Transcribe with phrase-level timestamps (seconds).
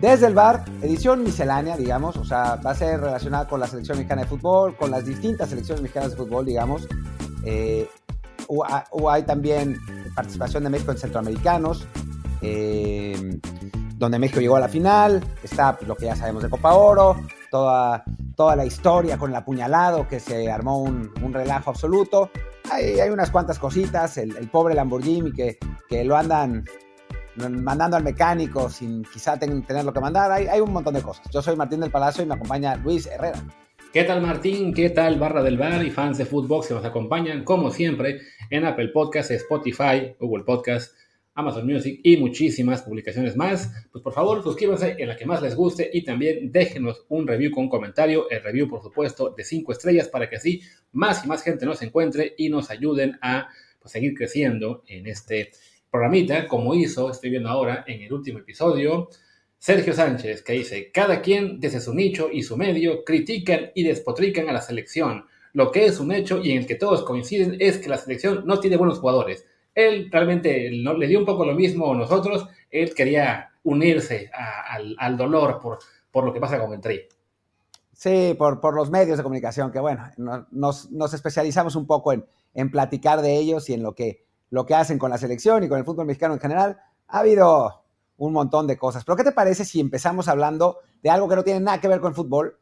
[0.00, 3.96] Desde el bar, edición miscelánea, digamos, o sea, va a ser relacionada con la selección
[3.96, 6.86] mexicana de fútbol, con las distintas selecciones mexicanas de fútbol, digamos.
[7.44, 7.88] Eh,
[8.48, 9.78] hubo- hay también
[10.14, 11.86] participación de México en centroamericanos,
[12.42, 13.38] eh,
[13.96, 15.24] donde México llegó a la final.
[15.42, 17.16] Está pues, lo que ya sabemos de Copa Oro,
[17.50, 18.04] toda,
[18.36, 22.30] toda la historia con el apuñalado, que se armó un, relajo absoluto.
[22.70, 25.58] Hay, hay unas cuantas cositas, el, el pobre Lamborghini que,
[25.88, 26.64] que lo andan
[27.36, 30.30] mandando al mecánico sin quizá ten- tener lo que mandar.
[30.32, 31.26] Hay, un montón de cosas.
[31.30, 33.42] Yo soy Martín del Palacio y me acompaña Luis Herrera.
[33.92, 34.74] ¿Qué tal Martín?
[34.74, 38.20] ¿Qué tal Barra del Bar y fans de Footbox que nos acompañan como siempre
[38.50, 40.94] en Apple Podcasts, Spotify, Google Podcasts,
[41.34, 43.72] Amazon Music y muchísimas publicaciones más?
[43.92, 47.50] Pues por favor suscríbanse en la que más les guste y también déjenos un review
[47.50, 50.60] con comentario, el review por supuesto de 5 estrellas para que así
[50.92, 53.48] más y más gente nos encuentre y nos ayuden a
[53.80, 55.52] pues, seguir creciendo en este
[55.90, 59.08] programita como hizo, estoy viendo ahora en el último episodio,
[59.58, 64.48] Sergio Sánchez, que dice, cada quien desde su nicho y su medio critican y despotrican
[64.48, 65.24] a la selección.
[65.54, 68.42] Lo que es un hecho y en el que todos coinciden es que la selección
[68.46, 69.46] no tiene buenos jugadores.
[69.74, 74.30] Él realmente no, le dio un poco lo mismo a nosotros, él quería unirse
[74.68, 75.78] al, al dolor por,
[76.10, 77.00] por lo que pasa con el Tri.
[77.92, 82.12] Sí, por, por los medios de comunicación, que bueno, no- nos, nos especializamos un poco
[82.12, 85.64] en, en platicar de ellos y en lo que, lo que hacen con la selección
[85.64, 86.78] y con el fútbol mexicano en general.
[87.08, 87.84] Ha habido
[88.18, 89.04] un montón de cosas.
[89.04, 92.00] Pero ¿qué te parece si empezamos hablando de algo que no tiene nada que ver
[92.00, 92.58] con el fútbol,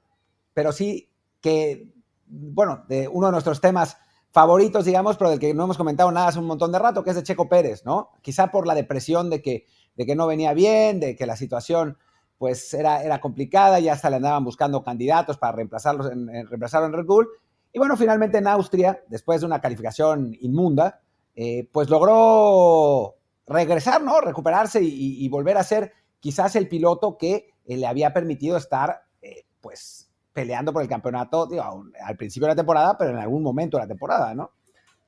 [0.52, 1.92] pero sí que,
[2.26, 3.96] bueno, de uno de nuestros temas
[4.30, 7.10] favoritos, digamos, pero del que no hemos comentado nada hace un montón de rato, que
[7.10, 8.10] es de Checo Pérez, ¿no?
[8.20, 11.98] Quizá por la depresión de que, de que no venía bien, de que la situación
[12.36, 17.06] pues era, era complicada y hasta le andaban buscando candidatos para reemplazarlos reemplazarlo en Red
[17.06, 17.28] Bull.
[17.72, 21.00] Y bueno, finalmente en Austria, después de una calificación inmunda,
[21.36, 24.20] eh, pues logró regresar, ¿no?
[24.20, 29.44] Recuperarse y, volver a ser quizás el piloto que eh, le había permitido estar, eh,
[29.60, 33.76] pues, peleando por el campeonato, digo, al principio de la temporada, pero en algún momento
[33.76, 34.52] de la temporada, ¿no?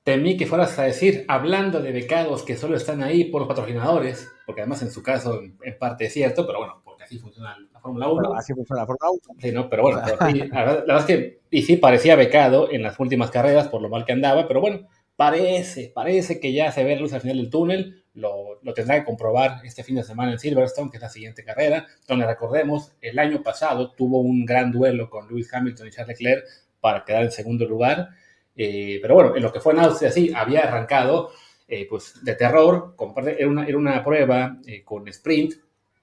[0.04, 4.30] Temí que fueras a decir, hablando de becados que solo están ahí por los patrocinadores,
[4.46, 7.56] porque además en su caso en, en parte es cierto, pero bueno, porque así funciona
[7.72, 8.22] la Fórmula 1.
[8.22, 9.40] Pero así funciona la Fórmula 1.
[9.40, 12.14] Sí, no, pero bueno, pero sí, la, verdad, la verdad es que, y sí, parecía
[12.14, 14.86] becado en las últimas carreras por lo mal que andaba, pero bueno,
[15.16, 19.04] parece, parece que ya se ve luz al final del túnel, lo, lo tendrá que
[19.04, 23.18] comprobar este fin de semana en Silverstone, que es la siguiente carrera, donde recordemos, el
[23.18, 26.44] año pasado tuvo un gran duelo con Lewis Hamilton y Charles Leclerc
[26.80, 28.10] para quedar en segundo lugar,
[28.56, 31.30] eh, pero bueno, en lo que fue en Austria, sí, había arrancado
[31.68, 32.94] eh, pues de terror,
[33.26, 35.54] era, una, prueba eh, con sprint,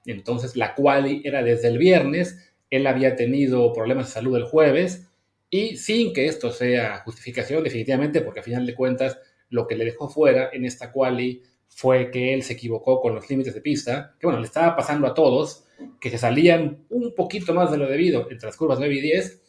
[0.06, 5.07] entonces la quali era desde el viernes, él había tenido problemas de salud el jueves
[5.53, 9.19] y sin que esto sea justificación definitivamente, porque a final de cuentas
[9.51, 13.29] lo que le dejó fuera en esta quali fue que él se equivocó con los
[13.29, 15.65] límites de pista, que bueno, le estaba pasando a todos,
[16.01, 19.41] que se salían un poquito más de lo debido entre las curvas 9 y 10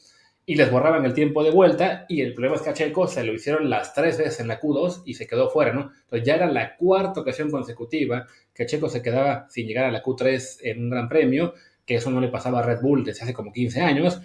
[0.44, 3.24] y les borraban el tiempo de vuelta y el problema es que a Checo se
[3.24, 5.90] lo hicieron las tres veces en la Q2 y se quedó fuera, ¿no?
[6.02, 10.02] Entonces ya era la cuarta ocasión consecutiva que Checo se quedaba sin llegar a la
[10.02, 11.54] Q3 en un gran premio,
[11.86, 14.20] que eso no le pasaba a Red Bull desde hace como 15 años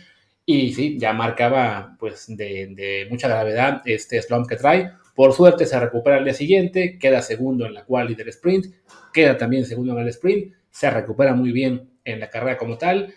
[0.51, 4.93] y sí, ya marcaba pues de, mucha gravedad este slump que trae.
[5.13, 8.65] Por suerte se recupera el día siguiente, queda segundo en la quali del sprint,
[9.13, 13.13] queda también segundo en el sprint, se recupera muy bien en la carrera como tal,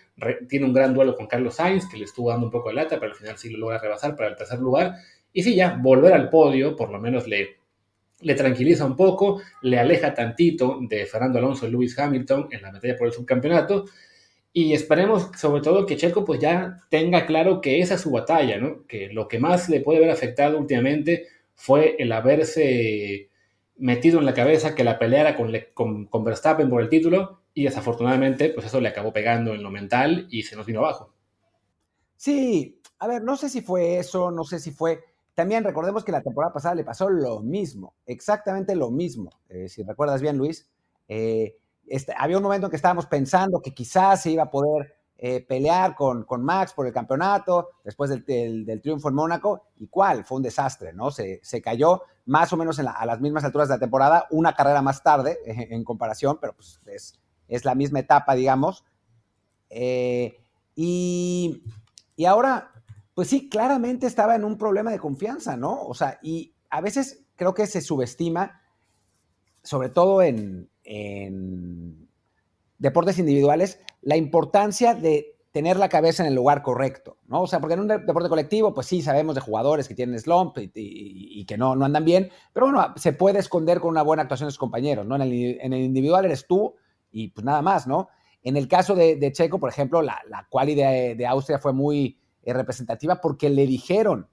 [0.47, 2.99] tiene un gran duelo con Carlos Sainz, que le estuvo dando un poco de lata,
[2.99, 4.93] pero al final sí lo logra rebasar para el tercer lugar.
[5.31, 7.57] Y sí, ya volver al podio, por lo menos le,
[8.21, 12.71] le tranquiliza un poco, le aleja tantito de Fernando Alonso y Lewis Hamilton en la
[12.71, 13.85] batalla por el subcampeonato.
[14.55, 18.59] Y esperemos sobre todo que Checo pues ya tenga claro que esa es su batalla,
[18.59, 18.85] ¿no?
[18.85, 23.29] Que lo que más le puede haber afectado últimamente fue el haberse
[23.77, 27.63] metido en la cabeza que la peleara con, con, con Verstappen por el título y
[27.63, 31.13] desafortunadamente pues eso le acabó pegando en lo mental y se nos vino abajo.
[32.15, 35.03] Sí, a ver, no sé si fue eso, no sé si fue...
[35.35, 39.31] También recordemos que la temporada pasada le pasó lo mismo, exactamente lo mismo.
[39.49, 40.69] Eh, si recuerdas bien, Luis,
[41.07, 44.95] eh, este, había un momento en que estábamos pensando que quizás se iba a poder
[45.17, 49.67] eh, pelear con, con, Max por el campeonato después del, del, triunfo en Mónaco.
[49.77, 50.25] ¿Y cuál?
[50.25, 51.11] Fue un desastre, ¿no?
[51.11, 54.53] Se, se cayó más o menos la, a las mismas alturas de la temporada, una
[54.53, 58.83] carrera más tarde en, en comparación, pero pues es, es, la misma etapa, digamos.
[60.75, 61.63] y,
[62.15, 62.73] y ahora
[63.13, 65.83] pues sí, claramente estaba en un problema de confianza, ¿no?
[65.83, 68.61] O sea, y a veces creo que se subestima,
[69.61, 70.69] sobre todo en,
[72.77, 77.43] deportes individuales, la importancia de tener la cabeza en el lugar correcto, ¿no?
[77.43, 80.57] O sea, porque en un deporte colectivo, pues sí, sabemos de jugadores que tienen slump
[80.57, 84.47] y, que no, no, andan bien, pero bueno, se puede esconder con una buena actuación
[84.47, 85.15] de sus compañeros, ¿no?
[85.15, 86.75] En el, individual eres tú
[87.11, 88.09] y pues nada más, ¿no?
[88.41, 93.21] En el caso de, Checo, por ejemplo, la, la de Austria fue muy, eh, representativa
[93.21, 94.27] porque le dijeron,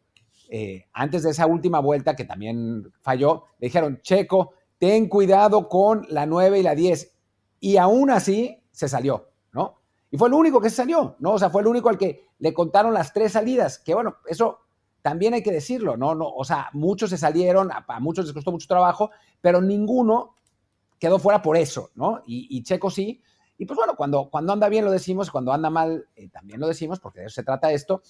[0.49, 6.05] eh, antes de esa última vuelta que también falló, le dijeron, Checo, ten cuidado con
[6.09, 7.15] la 9 y la 10.
[7.61, 9.77] Y aún así se salió, ¿no?
[10.11, 11.35] Y fue el único que se salió, ¿no?
[11.35, 14.59] O sea, fue el único al que le contaron las tres salidas, que bueno, eso
[15.03, 16.17] también hay que decirlo, ¿no?
[16.17, 19.11] no o sea, muchos se salieron, a, muchos les costó mucho trabajo,
[19.41, 20.35] pero ninguno
[20.99, 22.23] quedó fuera por eso, ¿no?
[22.26, 23.23] y Checo sí,
[23.61, 26.67] y pues bueno, cuando, cuando anda bien lo decimos, cuando anda mal eh, también lo
[26.67, 28.00] decimos, porque de eso se trata esto.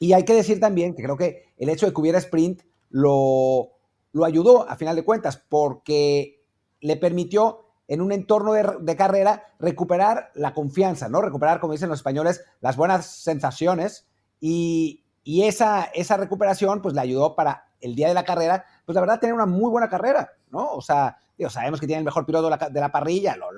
[0.00, 3.73] Y hay que decir también que creo que el hecho de que hubiera sprint lo,
[4.14, 6.42] lo ayudó a final de cuentas, porque
[6.80, 11.20] le permitió en un entorno de, carrera recuperar la confianza, ¿no?
[11.20, 14.08] Recuperar, como dicen los españoles, las buenas sensaciones
[14.40, 18.94] y, y esa, esa recuperación pues le ayudó para el día de la carrera, pues
[18.94, 20.70] la verdad tener una muy buena carrera, ¿no?
[20.72, 21.18] O sea,
[21.48, 23.48] sabemos que tiene el mejor piloto de la, parrilla, lo,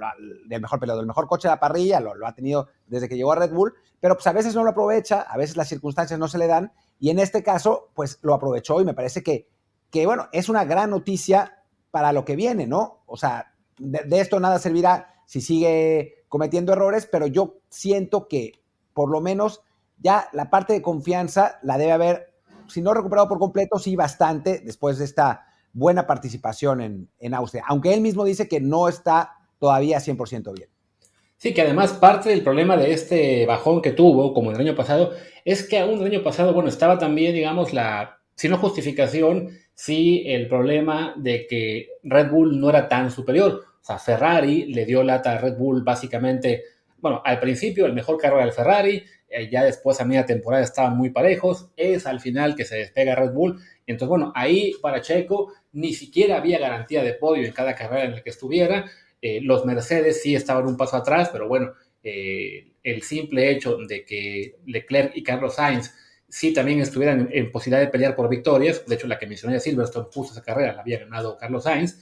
[0.51, 3.33] el mejor piloto, el mejor coche de la parrilla, lo, ha tenido desde que llegó
[3.33, 6.29] a Red Bull, pero pues a veces no lo aprovecha, a veces las circunstancias no
[6.29, 9.49] se le dan, y en este caso, pues lo aprovechó y me parece que,
[9.91, 13.03] que bueno, es una gran noticia para lo que viene, ¿no?
[13.07, 18.53] O sea, de, esto nada servirá si sigue cometiendo errores, pero yo siento que
[18.93, 19.63] por lo menos
[19.99, 22.35] ya la parte de confianza la debe haber,
[22.69, 27.65] si no recuperado por completo, sí bastante después de esta buena participación en, en Austria,
[27.67, 30.71] aunque él mismo dice que no está todavía 100% bien.
[31.39, 35.13] Sí, que además parte del problema de este bajón que tuvo, como el año pasado,
[35.45, 40.25] es que aún el año pasado, bueno, estaba también, digamos, la, si no justificación, sí
[40.27, 43.63] el problema de que Red Bull no era tan superior.
[43.81, 46.65] O sea, Ferrari le dio lata a Red Bull básicamente,
[46.99, 50.65] bueno, al principio el mejor carro era el Ferrari, eh, ya después a media temporada
[50.65, 53.61] estaban muy parejos, es al final que se despega Red Bull.
[53.87, 58.13] Entonces, bueno, ahí para Checo ni siquiera había garantía de podio en cada carrera en
[58.13, 58.91] la que estuviera.
[59.21, 64.05] Eh, los Mercedes sí estaban un paso atrás, pero bueno, eh, el simple hecho de
[64.07, 65.93] que Leclerc y Carlos Sainz
[66.29, 69.61] sí también estuvieran en, posibilidad de pelear por victorias, de hecho la que mencioné de
[69.61, 71.99] Silverstone justo esa carrera la había ganado Carlos Sainz,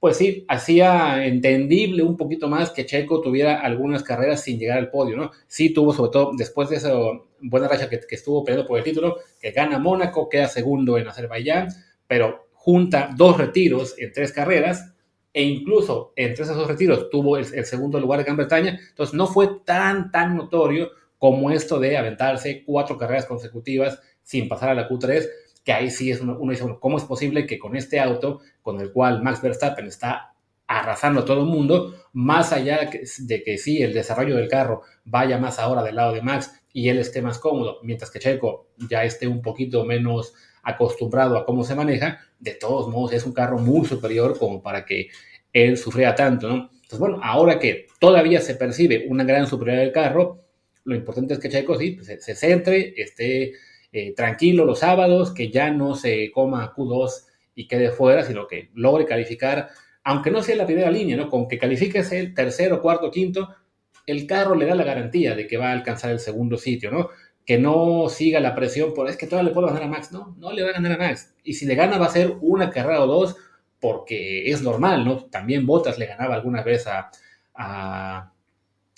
[0.00, 4.90] pues sí, hacía entendible un poquito más que Checo tuviera algunas carreras sin llegar al
[4.90, 5.30] podio, ¿no?
[5.46, 6.92] Sí tuvo, sobre todo después de esa
[7.40, 11.08] buena racha que, que estuvo peleando por el título, que gana Mónaco, queda segundo en
[11.08, 11.68] Azerbaiyán,
[12.06, 14.94] pero junta dos retiros en tres carreras
[15.34, 19.26] e incluso entre esos dos retiros tuvo el, segundo lugar de Gran Bretaña, entonces no
[19.26, 24.88] fue tan, tan notorio como esto de aventarse cuatro carreras consecutivas sin pasar a la
[24.88, 25.26] Q3,
[25.64, 28.80] que ahí sí es uno, uno dice, ¿cómo es posible que con este auto, con
[28.80, 30.34] el cual Max Verstappen está
[30.66, 35.38] arrasando a todo el mundo, más allá de que sí, el desarrollo del carro vaya
[35.38, 39.04] más ahora del lado de Max y él esté más cómodo, mientras que Checo ya
[39.04, 43.58] esté un poquito menos acostumbrado a cómo se maneja, de todos modos es un carro
[43.58, 45.08] muy superior como para que
[45.52, 46.70] él sufriera tanto, ¿no?
[46.74, 50.43] Entonces, bueno, ahora que todavía se percibe una gran superioridad del carro,
[50.84, 53.52] lo importante es que Checo sí, pues, se, centre, esté
[53.92, 57.10] eh, tranquilo los sábados, que ya no se coma Q2
[57.54, 59.68] y quede fuera, sino que logre calificar,
[60.02, 61.28] aunque no sea la primera línea, ¿no?
[61.28, 63.48] Con que califique el tercero, cuarto, quinto,
[64.06, 67.08] el carro le da la garantía de que va a alcanzar el segundo sitio, ¿no?
[67.44, 70.12] que no siga la presión por es que todavía le puedo ganar a Max.
[70.12, 71.34] No, no le va a ganar a Max.
[71.42, 73.36] Y si le gana va a ser una carrera o dos
[73.80, 75.24] porque es normal, ¿no?
[75.26, 77.10] También Bottas le ganaba alguna vez a,
[77.54, 78.32] a,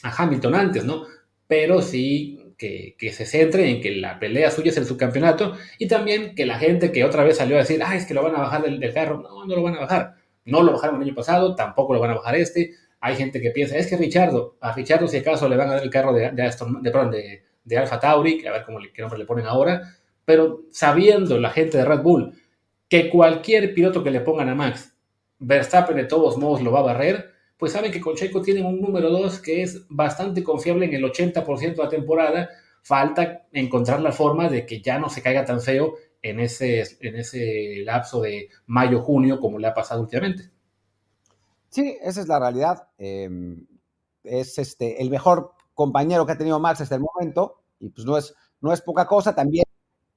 [0.02, 1.05] Hamilton antes, ¿no?
[1.46, 6.34] Pero sí que, se centre en que la pelea suya es el subcampeonato y también
[6.34, 8.40] que la gente que otra vez salió a decir, ah, es que lo van a
[8.40, 10.14] bajar del, carro, no, no lo van a bajar.
[10.44, 12.72] No lo bajaron el año pasado, tampoco lo van a bajar este.
[13.00, 15.82] hay gente que piensa, es que Richardo, a Richardo si acaso le van a dar
[15.82, 19.26] el carro de, de, de, de, de Alfa Tauri, a ver cómo qué nombre le
[19.26, 19.82] ponen ahora,
[20.24, 22.32] pero sabiendo la gente de Red Bull
[22.88, 24.94] que cualquier piloto que le pongan a Max,
[25.38, 28.80] Verstappen de todos modos lo va a barrer, pues saben que con Checo tienen un
[28.80, 32.50] número 2 que es bastante confiable en el 80% de la temporada.
[32.82, 37.16] Falta encontrar la forma de que ya no se caiga tan feo en ese, en
[37.16, 40.50] ese lapso de mayo-junio como le ha pasado últimamente.
[41.68, 42.88] Sí, esa es la realidad.
[42.98, 43.66] Em,
[44.22, 48.16] es este, el mejor compañero que ha tenido Max hasta el momento y pues no
[48.18, 49.34] es, no es poca cosa.
[49.34, 49.64] También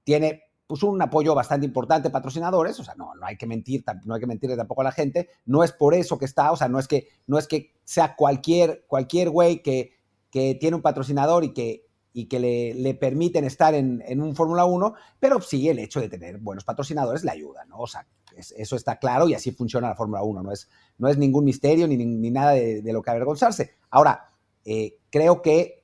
[0.03, 4.14] tiene pues un apoyo bastante importante, patrocinadores, o sea, no, no hay que mentir, no
[4.14, 6.68] hay que mentirle tampoco a la gente, no es por eso que está, o sea,
[6.68, 9.94] no es que, no es que sea cualquier, cualquier güey que,
[10.30, 14.36] que tiene un patrocinador y que, y que le, le permiten estar en, en un
[14.36, 17.80] Fórmula 1, pero sí el hecho de tener buenos patrocinadores le ayuda, ¿no?
[17.80, 18.06] O sea,
[18.38, 21.46] es, eso está claro y así funciona la Fórmula 1, no es, no es ningún
[21.46, 23.72] misterio ni, ni nada de, de, lo que avergonzarse.
[23.90, 24.30] Ahora,
[24.66, 25.84] eh, creo que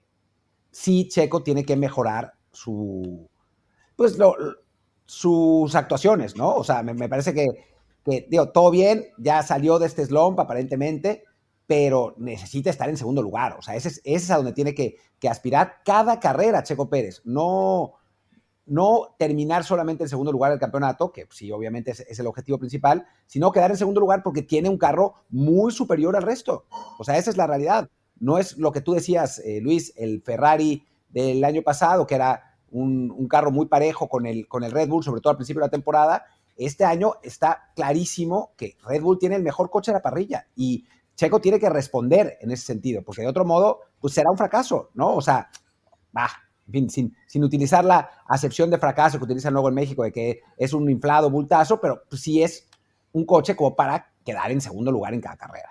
[0.69, 3.27] sí Checo tiene que mejorar su,
[3.95, 4.35] pues lo,
[5.05, 6.55] sus actuaciones, ¿no?
[6.55, 7.47] O sea, me, parece que,
[8.03, 11.23] que, digo, todo bien, ya salió de este slump aparentemente,
[11.67, 13.55] pero necesita estar en segundo lugar.
[13.57, 14.97] O sea, ese es, ese es a donde tiene que,
[15.27, 17.23] aspirar cada carrera Checo Pérez.
[17.25, 17.93] No,
[18.67, 22.59] no terminar solamente en segundo lugar del campeonato, que sí, obviamente es, es, el objetivo
[22.59, 26.65] principal, sino quedar en segundo lugar porque tiene un carro muy superior al resto.
[26.99, 27.89] O sea, esa es la realidad.
[28.19, 32.54] No es lo que tú decías, eh, Luis, el Ferrari del año pasado, que era
[32.71, 35.67] un, carro muy parejo con el, con el Red Bull, sobre todo al principio de
[35.67, 36.25] la temporada.
[36.55, 40.85] Este año está clarísimo que Red Bull tiene el mejor coche de la parrilla y
[41.15, 44.89] Checo tiene que responder en ese sentido, porque de otro modo, pues será un fracaso,
[44.93, 45.15] ¿no?
[45.15, 45.49] O sea,
[46.11, 46.29] bah,
[46.89, 50.73] sin, sin, utilizar la acepción de fracaso que utilizan luego en México, de que es
[50.73, 52.67] un inflado bultazo, pero pues, sí es
[53.13, 55.69] un coche como para quedar en segundo lugar en cada carrera.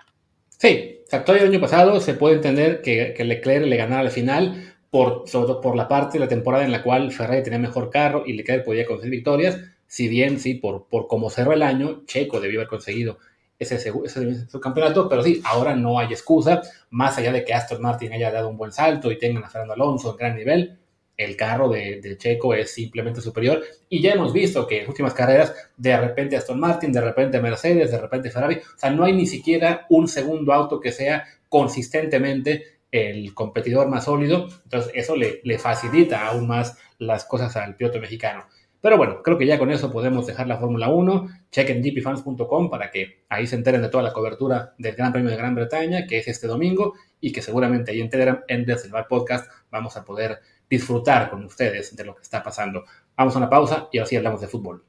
[0.57, 4.74] Sí, o el año pasado se puede entender que, que Leclerc le ganara al final,
[4.95, 7.89] por, sobre todo por la parte de la temporada en la cual Ferrari tenía mejor
[7.89, 12.03] carro y Leclerc podía conseguir victorias, si bien sí, por, por cómo cerró el año,
[12.05, 13.17] Checo debió haber conseguido
[13.59, 16.61] ese, ese, ese campeonato, pero sí, ahora no hay excusa,
[16.91, 19.73] más allá de que Aston Martin haya dado un buen salto y tengan a Fernando
[19.73, 20.79] Alonso en gran nivel,
[21.17, 23.63] el carro de, de, Checo es simplemente superior.
[23.89, 27.91] Y ya hemos visto que en últimas carreras, de repente Aston Martin, de repente Mercedes,
[27.91, 32.74] de repente Ferrari, o sea, no hay ni siquiera un segundo auto que sea consistentemente
[32.95, 37.99] el competidor más sólido, entonces eso le, le, facilita aún más las cosas al piloto
[37.99, 38.45] mexicano.
[38.85, 41.27] Pero bueno, creo que ya con eso podemos dejar la Fórmula 1.
[41.51, 45.37] Chequen gpfans.com para que ahí se enteren de toda la cobertura del Gran Premio de
[45.37, 49.49] Gran Bretaña, que es este domingo, y que seguramente ahí en Telegram, en Reservar Podcast,
[49.71, 52.83] vamos a poder disfrutar con ustedes de lo que está pasando.
[53.17, 54.83] Vamos a una pausa y así hablamos de fútbol.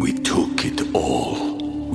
[0.00, 1.35] We took it all.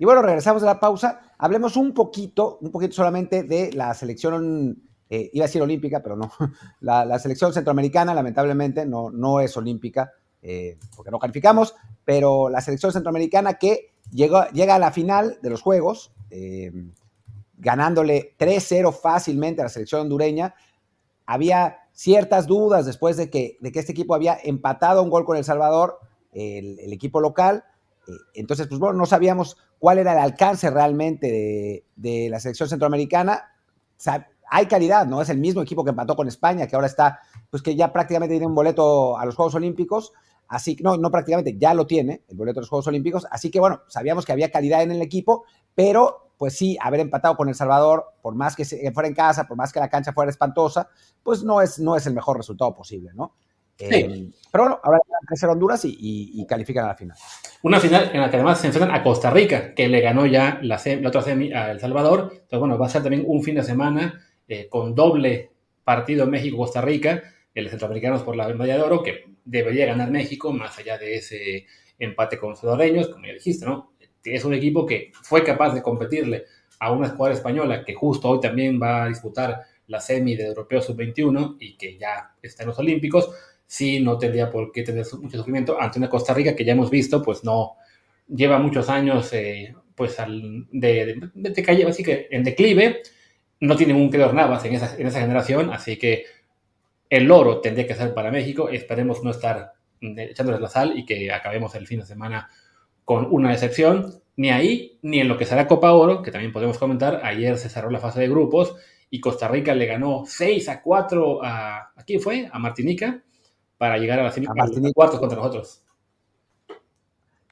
[0.00, 1.20] Y bueno, regresamos de la pausa.
[1.36, 6.16] Hablemos un poquito, un poquito solamente de la selección, eh, iba a decir olímpica, pero
[6.16, 6.32] no.
[6.80, 12.92] La, selección centroamericana, lamentablemente, no, no es olímpica, eh, porque no calificamos, pero la selección
[12.92, 16.72] centroamericana que llegó, llega a la final de los Juegos, eh,
[17.58, 20.54] ganándole 3-0 fácilmente a la selección hondureña.
[21.26, 25.36] Había ciertas dudas después de que, de que este equipo había empatado un gol con
[25.36, 25.98] El Salvador,
[26.32, 27.64] el equipo local.
[28.34, 33.50] Entonces, pues bueno, no sabíamos cuál era el alcance realmente de, la selección centroamericana.
[34.48, 35.22] Hay calidad, ¿no?
[35.22, 37.20] Es el mismo equipo que empató con España, que ahora está,
[37.50, 40.12] pues que ya prácticamente tiene un boleto a los Juegos Olímpicos.
[40.48, 43.26] Así que, no, no prácticamente, ya lo tiene, el boleto a los Juegos Olímpicos.
[43.30, 45.44] Así que, bueno, sabíamos que había calidad en el equipo,
[45.74, 49.56] pero pues sí, haber empatado con El Salvador, por más que fuera en casa, por
[49.56, 50.88] más que la cancha fuera espantosa,
[51.22, 53.34] pues no es, no es el mejor resultado posible, ¿no?
[53.88, 53.94] Sí.
[53.94, 57.16] Eh, pero bueno, ahora crecer Honduras y, y, y, califican a la final.
[57.62, 60.58] Una final en la que además se enfrentan a Costa Rica, que le ganó ya
[60.62, 62.30] la, la otra semi a El Salvador.
[62.32, 65.52] Entonces, bueno, va a ser también un fin de semana eh, con doble
[65.84, 67.22] partido México-Costa Rica,
[67.54, 71.66] el centroamericanos por la medalla de oro, que debería ganar México, más allá de ese
[71.98, 73.92] empate con los salvadoreños, como ya dijiste, ¿no?
[74.24, 76.44] Es un equipo que fue capaz de competirle
[76.78, 80.80] a una escuadra española que justo hoy también va a disputar la semi de Europeo
[80.80, 83.30] Sub-21 y que ya está en los Olímpicos
[83.70, 86.90] sí no tendría por qué tener mucho sufrimiento ante una Costa Rica que ya hemos
[86.90, 87.76] visto, pues no
[88.26, 93.00] lleva muchos años eh, pues al, de, de, de, calle, así que en declive
[93.60, 96.24] no tiene un Kedor Navas en esa, en esa generación, así que
[97.08, 98.68] el oro tendría que ser para México.
[98.68, 102.48] Esperemos no estar echándoles la sal y que acabemos el fin de semana
[103.04, 104.20] con una excepción.
[104.36, 107.20] Ni ahí, ni en lo que será Copa Oro, que también podemos comentar.
[107.24, 108.74] Ayer se cerró la fase de grupos
[109.10, 111.78] y Costa Rica le ganó 6 a 4 a.
[111.94, 112.48] ¿A quién fue?
[112.50, 113.22] A Martinica,
[113.80, 115.82] para llegar a la semifinal cuartos contra nosotros.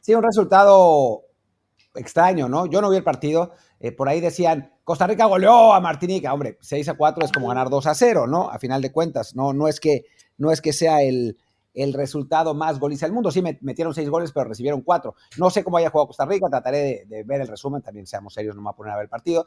[0.02, 1.22] Sí, un resultado
[1.94, 2.66] extraño, ¿no?
[2.66, 3.52] Yo no vi el partido.
[3.80, 6.34] Eh, por ahí decían, Costa Rica goleó a Martinica.
[6.34, 8.50] Hombre, 6 a 4 es como ganar 2 a 0, ¿no?
[8.50, 10.04] A final de cuentas, no, no, es, que,
[10.36, 11.38] no es que sea el,
[11.72, 13.30] el resultado más goliza del mundo.
[13.30, 15.14] Sí, metieron seis goles, pero recibieron cuatro.
[15.38, 18.54] No sé cómo haya jugado Costa Rica, trataré de, ver el resumen, también seamos serios,
[18.54, 19.46] no me voy a poner a ver el partido.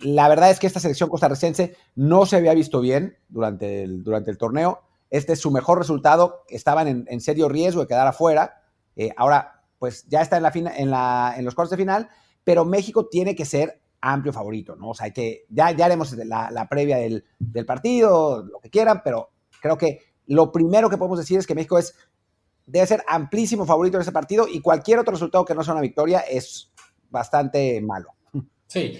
[0.00, 4.30] La verdad es que esta selección costarricense no se había visto bien durante el, durante
[4.30, 4.82] el torneo.
[5.10, 6.42] Este es su mejor resultado.
[6.48, 8.62] Estaban en, serio riesgo de quedar afuera.
[8.96, 12.08] Eh, ahora, pues ya está en, la, en, la, en los cuartos de final,
[12.42, 14.90] pero México tiene que ser amplio favorito, ¿no?
[14.90, 18.70] O sea, hay que, ya, ya haremos la, la previa del, del partido, lo que
[18.70, 21.94] quieran, pero creo que lo primero que podemos decir es que México es,
[22.66, 25.82] debe ser amplísimo favorito en ese partido y cualquier otro resultado que no sea una
[25.82, 26.72] victoria es
[27.10, 28.10] bastante malo.
[28.66, 28.98] Sí,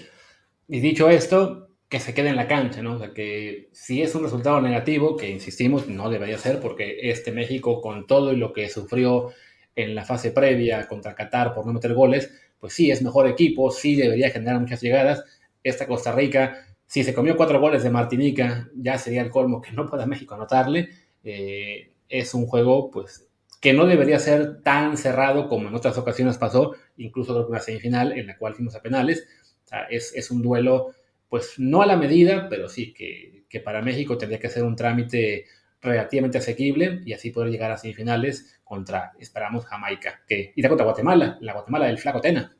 [0.67, 2.95] y dicho esto, que se quede en la cancha, ¿no?
[2.95, 7.31] O sea, que si es un resultado negativo, que insistimos, no debería ser, porque este
[7.31, 9.31] México, con todo y lo que sufrió
[9.75, 13.69] en la fase previa contra Qatar por no meter goles, pues sí es mejor equipo,
[13.71, 15.23] sí debería generar muchas llegadas.
[15.63, 19.71] Esta Costa Rica, si se comió cuatro goles de Martinica, ya sería el colmo que
[19.71, 20.89] no pueda México anotarle.
[21.23, 23.27] Eh, es un juego pues
[23.61, 27.59] que no debería ser tan cerrado como en otras ocasiones pasó, incluso creo que una
[27.61, 29.27] semifinal en la cual fuimos a penales.
[29.89, 30.93] Es, un duelo,
[31.29, 35.45] pues no a la medida, pero sí que, para México tendría que ser un trámite
[35.81, 41.37] relativamente asequible y así poder llegar a semifinales contra, esperamos, Jamaica, que irá contra Guatemala,
[41.39, 42.53] la Guatemala del Flaco Tena.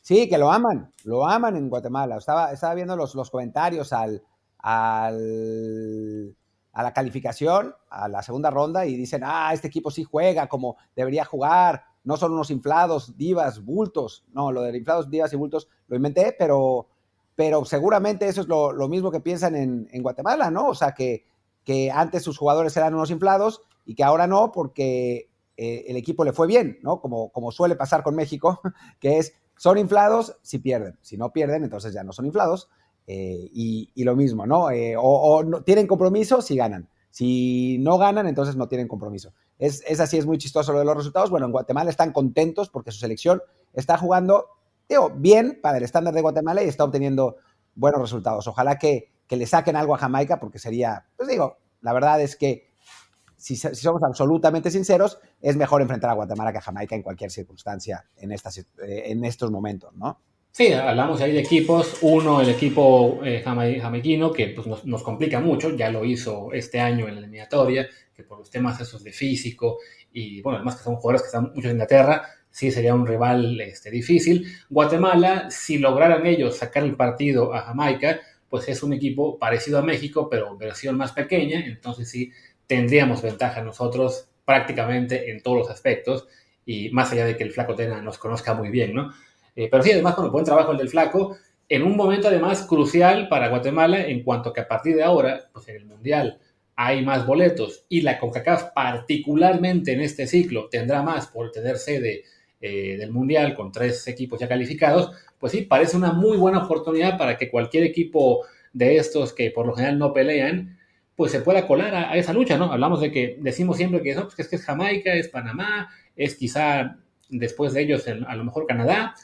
[0.00, 2.16] Sí, que lo aman, lo aman en Guatemala.
[2.16, 4.22] Estaba, estaba viendo los, los comentarios al,
[4.60, 6.34] al
[6.78, 10.76] a la calificación, a la segunda ronda, y dicen, ah, este equipo sí juega como
[10.94, 14.24] debería jugar, no son unos inflados, divas, bultos.
[14.32, 16.88] No, lo de inflados, divas y bultos lo inventé, pero,
[17.34, 20.68] pero seguramente eso es lo, mismo que piensan en, Guatemala, ¿no?
[20.68, 21.26] O sea, que,
[21.64, 26.24] que antes sus jugadores eran unos inflados y que ahora no, porque eh, el equipo
[26.24, 27.00] le fue bien, ¿no?
[27.00, 28.60] Como, como suele pasar con México,
[29.00, 30.96] que es, son inflados si pierden.
[31.02, 32.68] Si no pierden, entonces ya no son inflados.
[33.10, 34.70] Eh, y, lo mismo, ¿no?
[34.70, 36.88] Eh, o, no, tienen compromiso si ganan.
[37.10, 39.32] Si no ganan, entonces no tienen compromiso.
[39.58, 41.30] Es, así, es muy chistoso lo de los resultados.
[41.30, 43.42] Bueno, en Guatemala están contentos porque su selección
[43.72, 44.46] está jugando,
[44.88, 47.36] digo, bien para el estándar de Guatemala y está obteniendo
[47.74, 48.46] buenos resultados.
[48.46, 52.70] Ojalá que, le saquen algo a Jamaica porque sería, pues digo, la verdad es que
[53.36, 58.08] si, somos absolutamente sinceros, es mejor enfrentar a Guatemala que a Jamaica en cualquier circunstancia
[58.16, 60.20] en, estas, eh, en estos momentos, ¿no?
[60.58, 61.98] Sí, hablamos ahí de equipos.
[62.00, 67.06] Uno, el equipo eh, jamaiquino, que pues, nos, complica mucho, ya lo hizo este año
[67.06, 69.78] en la eliminatoria, que por los temas esos de físico
[70.12, 73.60] y, bueno, además que son jugadores que están mucho en Inglaterra, sí sería un rival
[73.60, 74.48] este, difícil.
[74.68, 78.18] Guatemala, si lograran ellos sacar el partido a Jamaica,
[78.48, 82.32] pues es un equipo parecido a México, pero versión más pequeña, entonces sí
[82.66, 86.26] tendríamos ventaja nosotros prácticamente en todos los aspectos,
[86.66, 89.12] y más allá de que el Flaco Tena nos conozca muy bien, ¿no?
[89.58, 91.36] Eh, pero sí, además, con el buen trabajo el del Flaco,
[91.68, 95.66] en un momento además crucial para Guatemala, en cuanto que a partir de ahora, pues
[95.66, 96.38] en el Mundial
[96.76, 102.22] hay más boletos y la CONCACAF, particularmente en este ciclo, tendrá más por tener sede
[102.60, 107.18] eh, del Mundial con tres equipos ya calificados, pues sí, parece una muy buena oportunidad
[107.18, 110.78] para que cualquier equipo de estos que por lo general no pelean,
[111.16, 112.72] pues se pueda colar a, esa lucha, ¿no?
[112.72, 116.96] Hablamos de que decimos siempre que, no, pues que es Jamaica, es Panamá, es quizá
[117.28, 119.16] después de ellos a lo mejor Canadá,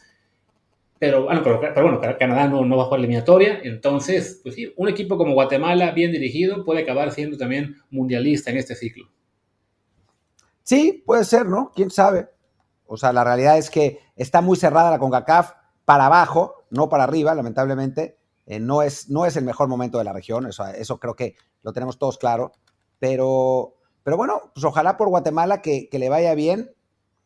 [1.04, 4.88] pero, bueno, pero, bueno, Canadá no, no va a jugar eliminatoria, entonces, pues sí, un
[4.88, 9.04] equipo como Guatemala, bien dirigido, puede acabar siendo también mundialista en este ciclo.
[10.62, 11.72] Sí, puede ser, ¿no?
[11.74, 12.30] ¿Quién sabe?
[12.86, 15.52] O sea, la realidad es que está muy cerrada la CONCACAF
[15.84, 18.16] para abajo, no para arriba, lamentablemente.
[18.46, 21.36] Eh, no, es, no es el mejor momento de la región, eso, eso creo que
[21.62, 22.52] lo tenemos todos claro.
[22.98, 26.70] Pero, pero bueno, pues ojalá por Guatemala que, le vaya bien.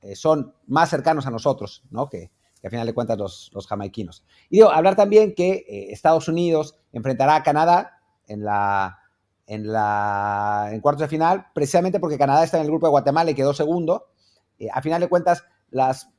[0.00, 2.08] Eh, son más cercanos a nosotros, ¿no?
[2.08, 4.24] Que, que al final de cuentas los, los jamaiquinos.
[4.50, 8.98] Y digo, hablar también que eh, Estados Unidos enfrentará a Canadá en la
[9.46, 13.30] en la en cuartos de final, precisamente porque Canadá está en el grupo de Guatemala
[13.30, 14.08] y quedó segundo.
[14.58, 16.10] Eh, a final de cuentas, las,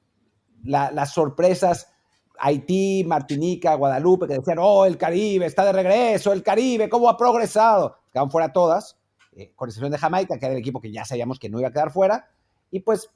[0.64, 1.92] las sorpresas,
[2.40, 7.18] Haití, Martinica, Guadalupe, que decían, oh, el Caribe está de regreso, el Caribe, ¿cómo ha
[7.18, 7.98] progresado?
[8.12, 8.98] Quedaron fuera todas,
[9.36, 11.70] eh, con excepción de Jamaica, que era el equipo que ya sabíamos que no iba
[11.70, 12.32] a quedar fuera.
[12.72, 13.12] Y pues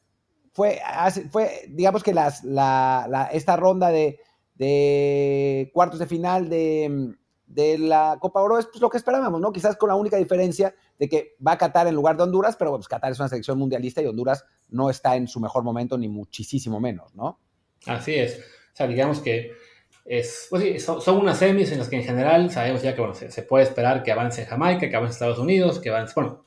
[0.53, 0.79] fue,
[1.31, 2.43] fue digamos que las,
[3.31, 4.19] esta ronda de,
[4.55, 7.15] de cuartos de final de,
[7.47, 9.51] de la Copa Oro es pues, lo que esperábamos, ¿no?
[9.51, 12.75] Quizás con la única diferencia de que va a Qatar en lugar de Honduras, pero
[12.75, 16.07] pues Qatar es una selección mundialista y Honduras no está en su mejor momento, ni
[16.07, 17.39] muchísimo menos, ¿no?
[17.85, 18.39] Así es.
[18.39, 19.51] O sea, digamos que
[20.05, 23.13] es, pues sí, son, unas semis en las que en general sabemos ya que bueno,
[23.13, 26.45] se, puede esperar que avance Jamaica, que avance Estados Unidos, que avance, bueno,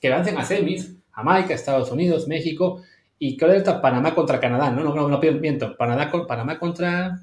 [0.00, 2.82] que avancen a semis, Jamaica, Estados Unidos, México,
[3.24, 4.82] y que ahora Panamá contra Canadá, ¿no?
[4.82, 7.20] No, no, no, miento, Panamá, Panamá contra...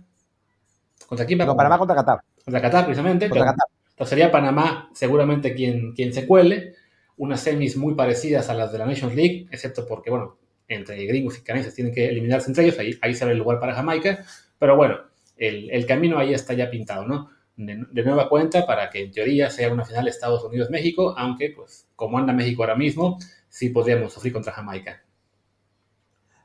[1.05, 1.45] ¿Contra quién va?
[1.45, 2.19] No, Panamá contra Qatar.
[2.45, 3.27] Contra Qatar, precisamente.
[3.27, 3.67] Contra Qatar.
[3.89, 6.75] Entonces sería Panamá seguramente quien, quien se cuele.
[7.17, 10.37] Unas semis muy parecidas a las de la Nations League, excepto porque, bueno,
[10.69, 13.75] entre gringos y canadienses tienen que eliminarse entre ellos, ahí, ahí se el lugar para
[13.75, 14.23] Jamaica.
[14.57, 14.99] Pero bueno,
[15.35, 17.29] el, el camino ahí está ya pintado, ¿no?
[17.57, 22.17] De, nueva cuenta para que en teoría sea una final Estados Unidos-México, aunque, pues, como
[22.17, 25.03] anda México ahora mismo, sí podríamos sufrir contra Jamaica.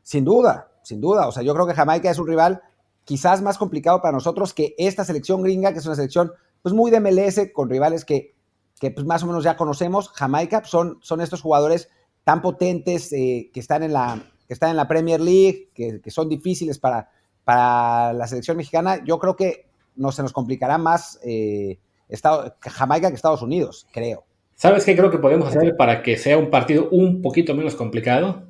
[0.05, 1.27] Sin duda, sin duda.
[1.27, 2.63] O sea, yo creo que Jamaica es un rival
[3.05, 6.93] quizás más complicado para nosotros que esta selección gringa, que es una selección pues muy
[6.93, 8.35] de MLS, con rivales que,
[8.79, 10.11] que pues, más o menos ya conocemos.
[10.11, 11.89] Jamaica pues, son, son estos jugadores
[12.23, 16.11] tan potentes eh, que, están en la, que están en la Premier League, que, que,
[16.11, 17.11] son difíciles para,
[17.43, 19.03] para la selección mexicana.
[19.05, 24.25] Yo creo que no se nos complicará más eh, Estado, Jamaica que Estados Unidos, creo.
[24.55, 28.45] ¿Sabes qué creo que podemos hacer para que sea un partido un poquito menos complicado?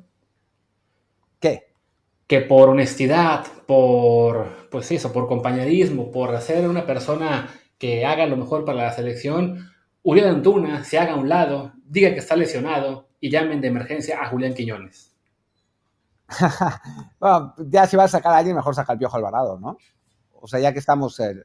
[1.39, 1.73] ¿Qué?
[2.27, 8.37] Que por honestidad, por pues eso, por compañerismo, por hacer una persona que haga lo
[8.37, 9.71] mejor para la selección,
[10.03, 14.21] Uriel Antuna se haga a un lado, diga que está lesionado y llamen de emergencia
[14.21, 15.15] a Julián Quiñones.
[17.69, 19.77] ya si vas a sacar a alguien, mejor saca al Piojo Alvarado, ¿no?
[20.33, 21.43] O sea, ya que estamos en,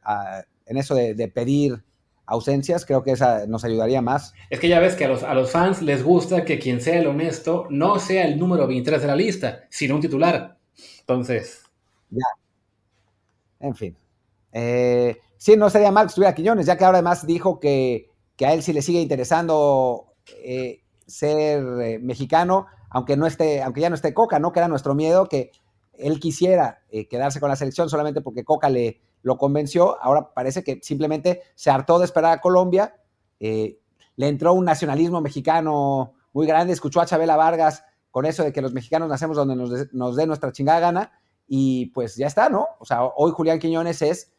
[0.66, 1.82] eso de, pedir
[2.30, 4.32] ausencias, creo que esa nos ayudaría más.
[4.48, 6.98] Es que ya ves que a los, a los fans les gusta que quien sea
[6.98, 10.56] el honesto no sea el número 23 de la lista, sino un titular.
[11.00, 11.64] Entonces.
[12.08, 12.24] Ya.
[13.58, 13.96] En fin.
[14.52, 18.08] Eh, sí, no sería mal que estuviera Quiñones, ya que ahora además dijo que,
[18.40, 23.90] a él sí le sigue interesando eh, ser eh, mexicano, aunque, no esté, aunque ya
[23.90, 24.52] no esté Coca, ¿no?
[24.52, 25.50] Que era nuestro miedo, que
[25.98, 30.00] él quisiera eh, quedarse con la selección solamente porque Coca le lo convenció.
[30.02, 32.94] Ahora parece que simplemente se hartó de esperar a Colombia.
[33.38, 33.78] le
[34.16, 38.72] entró un nacionalismo mexicano muy grande, escuchó a Chabela Vargas con eso de que los
[38.72, 39.56] mexicanos nacemos donde
[39.92, 41.12] nos, dé nuestra chingada gana
[41.46, 42.66] y pues ya está, ¿no?
[42.78, 44.32] O sea, hoy Julián Quiñones es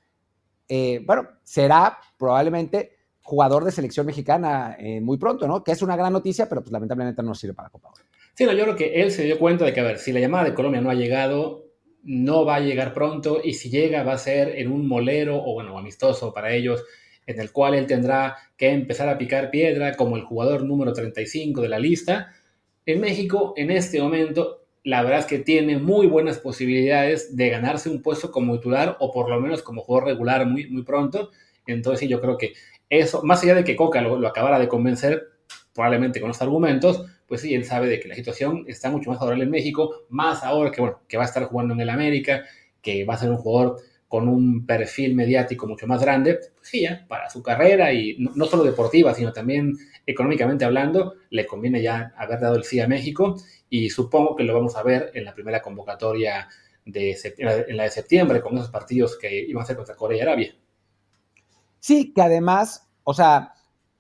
[0.74, 5.66] eh, bueno, será probablemente jugador de selección mexicana eh, muy pronto, ¿no?
[5.66, 7.90] Que es una gran noticia, pero pues lamentablemente no sirve para Copa.
[8.36, 10.22] Sí, no, yo creo que él se dio cuenta de que, a ver, si la
[10.22, 11.66] llamada de Colombia no ha llegado,
[12.04, 15.54] no va a llegar pronto, y si llega va a ser en un molero o,
[15.54, 16.84] bueno, amistoso para ellos,
[17.26, 21.62] en el cual él tendrá que empezar a picar piedra como el jugador número 35
[21.62, 22.34] de la lista.
[22.86, 27.90] En México, en este momento, la verdad es que tiene muy buenas posibilidades de ganarse
[27.90, 31.30] un puesto como titular o por lo menos como jugador regular muy, muy pronto.
[31.68, 32.54] Entonces yo creo que
[32.90, 35.30] eso, más allá de que Coca lo, acabara de convencer,
[35.74, 39.18] probablemente con los argumentos, pues sí, él sabe de que la situación está mucho más
[39.18, 42.44] favorable en México, más ahora que, bueno, que va a estar jugando en el América,
[42.82, 43.78] que va a ser un jugador
[44.10, 48.44] con un perfil mediático mucho más grande, pues sí, ya, para su carrera y no,
[48.48, 53.38] solo deportiva, sino también económicamente hablando, le conviene ya haber dado el sí a México
[53.70, 56.50] y supongo que lo vamos a ver en la primera convocatoria
[56.84, 60.22] de en la de septiembre con esos partidos que iban a ser contra Corea y
[60.22, 60.56] Arabia.
[61.80, 63.54] Sí, que además, o sea,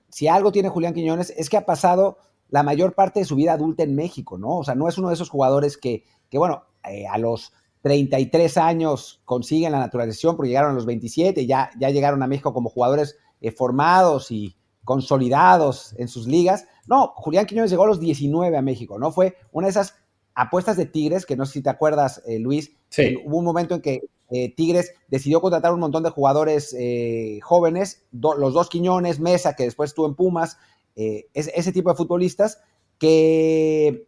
[0.10, 2.18] si algo tiene Julián Quiñones es que ha pasado
[2.52, 4.60] la mayor parte de su vida adulta en México, ¿no?
[4.60, 8.58] O sea, no es uno de esos jugadores que, que bueno, eh, a los 33
[8.58, 12.70] años consiguen la naturalización porque llegaron a los 27, ya, ya llegaron a México como
[12.70, 16.66] jugadores eh, formados y, consolidados en sus ligas.
[16.88, 19.12] No, Julián Quiñones llegó a los 19 a México, ¿no?
[19.12, 19.96] Fue una de esas
[20.34, 22.74] apuestas de Tigres, que no sé si te acuerdas, eh, Luis.
[22.90, 23.16] Sí.
[23.24, 28.04] hubo un momento en que eh, Tigres decidió contratar un montón de jugadores eh, jóvenes,
[28.12, 30.58] los dos Quiñones, Mesa, que después estuvo en Pumas,
[30.96, 32.62] ese tipo de futbolistas
[32.98, 34.08] que,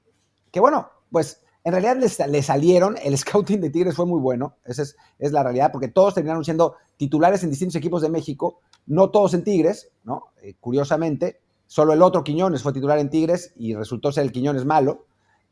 [0.51, 4.83] que bueno, pues en realidad les, salieron, el scouting de Tigres fue muy bueno, esa
[4.83, 9.09] es, es, la realidad, porque todos terminaron siendo titulares en distintos equipos de México, no
[9.09, 10.25] todos en Tigres, ¿no?
[10.41, 14.65] Eh, curiosamente, solo el otro Quiñones fue titular en Tigres y resultó ser el Quiñones
[14.65, 15.05] malo.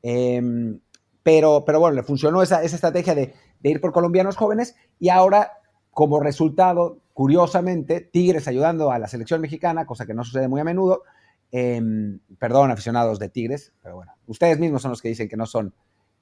[0.03, 0.79] Em,
[1.23, 5.53] pero, pero bueno, le funcionó esa, estrategia de, ir por colombianos jóvenes y ahora,
[5.91, 10.63] como resultado, curiosamente, Tigres ayudando a la selección mexicana, cosa que no sucede muy a
[10.63, 11.03] menudo.
[11.51, 15.45] Em, perdón, aficionados de Tigres, pero bueno, ustedes mismos son los que dicen que no
[15.45, 15.73] son,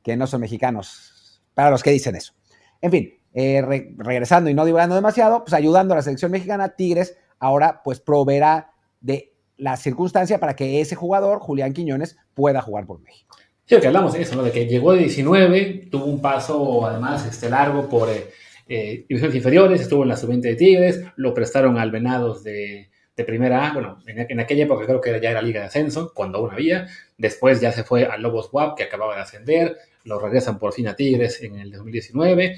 [0.01, 2.33] que no son mexicanos, para los que dicen eso.
[2.81, 7.15] En fin, eh, regresando y no divulgando demasiado, pues ayudando a la selección mexicana, Tigres
[7.37, 12.99] ahora pues proveerá de la circunstancia para que ese jugador, Julián Quiñones, pueda jugar por
[13.01, 13.37] México.
[13.65, 14.41] Sí, hablamos de eso, ¿no?
[14.41, 18.29] De que llegó de 19, tuvo un paso además este, largo por, eh,
[18.67, 22.89] eh, divisiones inferiores, estuvo en la sub-20 de Tigres, lo prestaron al Venados de,
[23.19, 26.37] de primera A, bueno, en, aquella época creo que ya era Liga de Ascenso, cuando
[26.37, 30.57] aún había, después ya se fue al Lobos WAP, que acababa de ascender, lo regresan
[30.57, 32.55] por fin a Tigres en el 2019,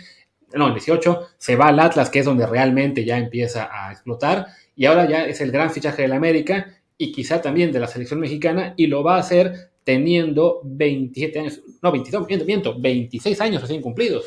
[0.54, 4.50] no, en 18, se va al Atlas, que es donde realmente ya empieza a explotar,
[4.76, 8.20] y ahora ya es el gran fichaje del América, y quizá también de la selección
[8.20, 13.62] mexicana, y lo va a hacer teniendo 27 años, no, 22, miento, miento 26 años
[13.64, 14.26] recién cumplidos.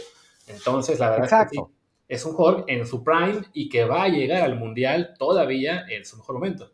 [0.48, 1.64] Entonces, la verdad es que
[2.08, 6.04] es un jugador en su prime y que va a llegar al Mundial todavía en
[6.04, 6.70] su mejor momento.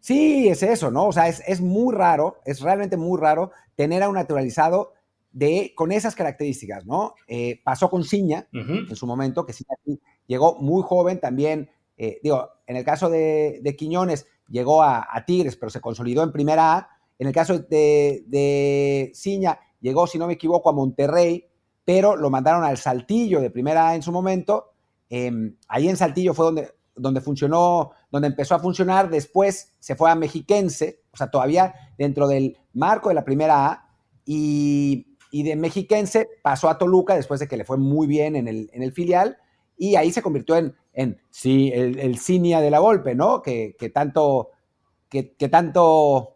[0.00, 1.06] Sí, es eso, ¿no?
[1.06, 4.92] O sea, es, muy raro, es realmente muy raro tener a un naturalizado
[5.32, 7.14] de, con esas características, ¿no?
[7.26, 9.74] Eh, pasó con Ciña en su momento, que Ciña
[10.26, 15.70] llegó muy joven también, eh, digo, en el caso de, Quiñones llegó a, Tigres, pero
[15.70, 16.88] se consolidó en primera A.
[17.18, 21.48] En el caso de, de Ciña, llegó, si no me equivoco, a Monterrey,
[21.84, 24.72] pero lo mandaron al Saltillo de primera en su momento.
[25.10, 29.10] Em, ahí en Saltillo fue donde, donde funcionó, donde empezó a funcionar.
[29.10, 33.88] Después se fue a Mexiquense, o sea, todavía dentro del marco de la primera A.
[34.24, 38.70] Y, de Mexiquense pasó a Toluca después de que le fue muy bien en el,
[38.72, 39.36] en el filial.
[39.76, 43.42] Y ahí se convirtió en, en sí, el, el Cinia de la Volpe, ¿no?
[43.42, 44.50] Que, tanto,
[45.08, 46.34] que, que tanto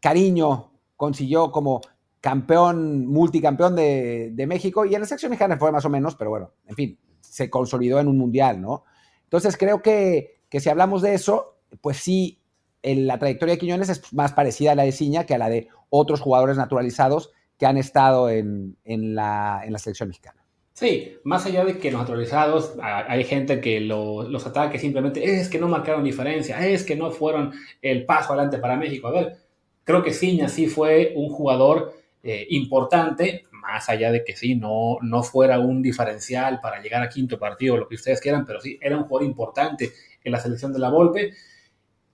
[0.00, 1.80] cariño consiguió como
[2.20, 6.52] campeón, multicampeón de, México, y en la sección mexicana fue más o menos, pero bueno,
[6.66, 8.84] en fin, se consolidó en un mundial, ¿no?
[9.24, 12.40] Entonces creo que, que si hablamos de eso, pues sí,
[12.82, 15.68] la trayectoria de Quiñones es más parecida a la de Ciña que a la de
[15.90, 20.44] otros jugadores naturalizados que han estado en, la, selección mexicana.
[20.72, 25.58] Sí, más allá de que los naturalizados, hay gente que los ataque simplemente es que
[25.58, 27.52] no marcaron diferencia, es que no fueron
[27.82, 29.08] el paso adelante para México.
[29.08, 29.38] A ver,
[29.82, 31.94] creo que Ciña sí fue un jugador
[32.30, 37.08] eh, importante, más allá de que sí, no, no fuera un diferencial para llegar a
[37.08, 40.70] quinto partido, lo que ustedes quieran, pero sí, era un jugador importante en la selección
[40.74, 41.32] de la Volpe.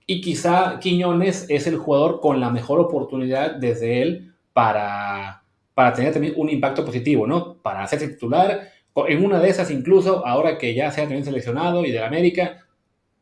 [0.05, 6.13] Y quizá Quiñones es el jugador con la mejor oportunidad desde él para, para tener
[6.13, 7.57] también un impacto positivo, ¿no?
[7.61, 8.69] Para hacerse titular.
[8.95, 12.64] En una de esas, incluso, ahora que ya sea también seleccionado y del América,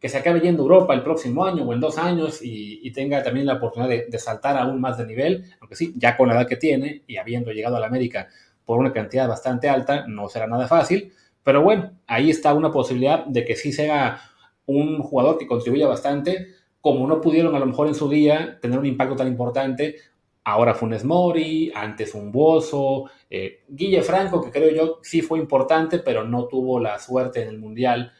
[0.03, 3.23] que se acabe yendo a Europa el próximo año o en dos años y, tenga
[3.23, 6.45] también la oportunidad de, saltar aún más de nivel, aunque sí, ya con la edad
[6.45, 8.27] que tiene y habiendo llegado a la América
[8.65, 13.25] por una cantidad bastante alta, no será nada fácil, pero bueno, ahí está una posibilidad
[13.27, 14.19] de que sí sea
[14.65, 16.49] un jugador que contribuya bastante,
[16.81, 19.95] como no pudieron a lo mejor en su día tener un impacto tan importante,
[20.43, 25.99] ahora Funes Mori, antes un Bozo, eh, Guille Franco, que creo yo sí fue importante,
[25.99, 28.11] pero no tuvo la suerte en el Mundial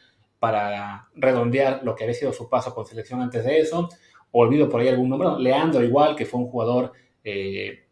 [0.44, 3.88] para redondear lo que había sido su paso con selección antes de eso.
[4.30, 5.26] Olvido por ahí algún nombre.
[5.38, 6.92] Leandro igual, que fue un jugador
[7.24, 7.86] eh,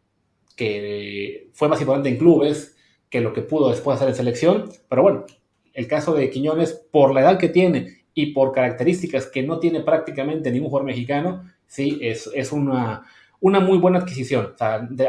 [0.55, 2.77] que fue más importante en clubes
[3.09, 4.69] que lo que pudo después hacer en selección.
[4.87, 5.25] Pero bueno,
[5.73, 9.79] el caso de Quiñones, por la edad que tiene y por características que no tiene
[9.79, 13.03] prácticamente ningún jugador mexicano, sí, es, es una,
[13.39, 14.53] una muy buena adquisición.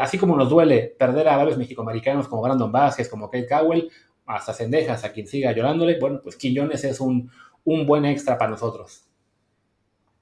[0.01, 3.91] así como nos duele perder a varios mexicoamericanos como Brandon Vázquez, como Kate Cowell,
[4.27, 7.31] hasta Cendejas, a quien siga llorándole, bueno, pues Quiñones es un,
[7.65, 9.05] un buen extra para nosotros.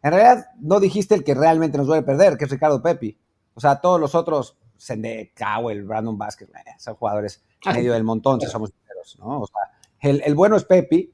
[0.02, 3.16] En realidad, no dijiste el que realmente nos duele perder, que es Ricardo Pepi.
[3.54, 5.32] O sea, todos los otros, Sende,
[5.70, 9.42] el Brandon Vázquez, eh, son jugadores ah, medio del montón, si somos sinceros, ¿no?
[9.42, 11.12] O sea, el, bueno es Pepi,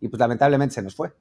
[0.00, 1.12] y pues lamentablemente se nos fue.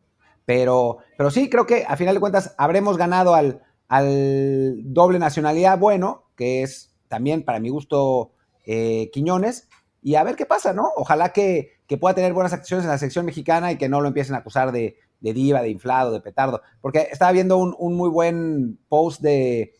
[0.45, 5.77] Pero, pero sí, creo que a final de cuentas habremos ganado al, al doble nacionalidad
[5.77, 8.31] bueno, que es también para mi gusto
[8.65, 9.66] eh, Quiñones,
[10.01, 10.89] y a ver qué pasa, ¿no?
[10.95, 14.36] Ojalá que, pueda tener buenas acciones en la sección mexicana y que no lo empiecen
[14.36, 16.62] a acusar de, diva, de inflado, de petardo.
[16.81, 19.73] Porque estaba viendo un, muy buen post de,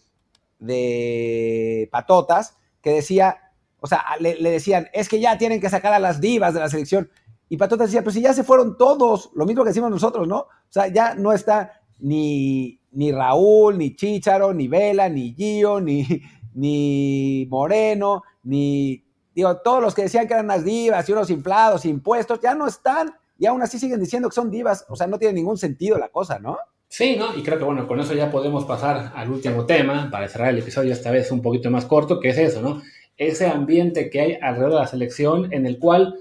[0.60, 3.38] de Patotas que decía,
[3.80, 6.70] o sea, le, decían, es que ya tienen que sacar a las divas de la
[6.70, 7.10] selección.
[7.50, 10.40] Y Patotas decía, pues si ya se fueron todos, lo mismo que decimos nosotros, ¿no?
[10.40, 16.06] O sea, ya no está ni, ni Raúl, ni Chícharo, ni Vela, ni Gio, ni,
[16.54, 19.07] ni Moreno, ni
[19.38, 22.66] Digo, todos los que decían que eran unas divas y unos inflados, impuestos, ya no
[22.66, 24.84] están y aún así siguen diciendo que son divas.
[24.90, 26.58] O sea, no tiene ningún sentido la cosa, ¿no?
[26.88, 27.38] Sí, ¿no?
[27.38, 30.58] Y creo que bueno, con eso ya podemos pasar al último tema para cerrar el
[30.58, 32.82] episodio esta vez un poquito más corto, que es eso, ¿no?
[33.16, 36.16] Ese ambiente que hay alrededor de la selección en el cual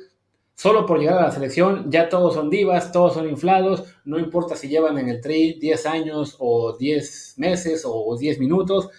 [0.54, 4.56] solo por llegar a la selección ya todos son divas, todos son inflados, no importa
[4.56, 8.90] si llevan en el tri 10 años o 10 meses o 10 minutos,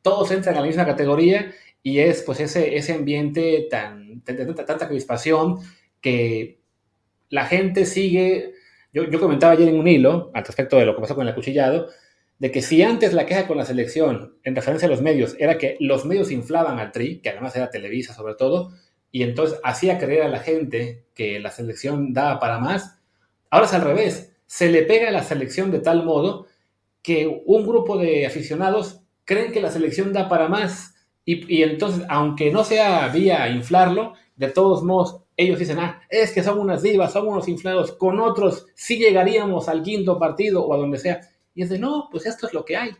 [0.00, 5.58] todos entran a la misma categoría y es pues ese, ese ambiente tan, tanta crispación
[6.00, 6.60] que
[7.28, 8.52] la gente sigue,
[8.92, 11.32] yo, yo, comentaba ayer en un hilo al respecto de lo que pasó con el
[11.32, 11.88] acuchillado,
[12.38, 15.58] de que si antes la queja con la selección en referencia a los medios era
[15.58, 18.72] que los medios inflaban al Tri, que además era Televisa sobre todo,
[19.10, 22.98] y entonces hacía creer a la gente que la selección daba para más.
[23.50, 26.46] Ahora es al revés, se le pega a la selección de tal modo
[27.02, 30.91] que un grupo de aficionados creen que la selección da para más
[31.24, 36.42] y, entonces, aunque no sea vía inflarlo, de todos modos, ellos dicen, ah, es que
[36.42, 40.78] son unas divas, son unos inflados, con otros sí llegaríamos al quinto partido o a
[40.78, 41.20] donde sea.
[41.54, 42.90] Y es de, no, pues esto es lo que hay.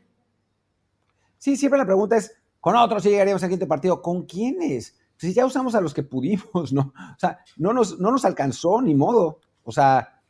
[1.38, 4.96] Sí, siempre la pregunta es, con otros sí llegaríamos al quinto partido, ¿con quiénes?
[5.20, 6.92] Pues ya usamos a los que pudimos, ¿no?
[6.96, 9.40] O sea, no nos, no nos alcanzó, ni modo.
[9.64, 10.20] O sea,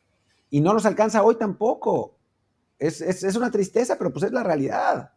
[0.48, 2.16] y no nos alcanza hoy tampoco.
[2.78, 5.12] Es, es una tristeza, pero pues es la realidad.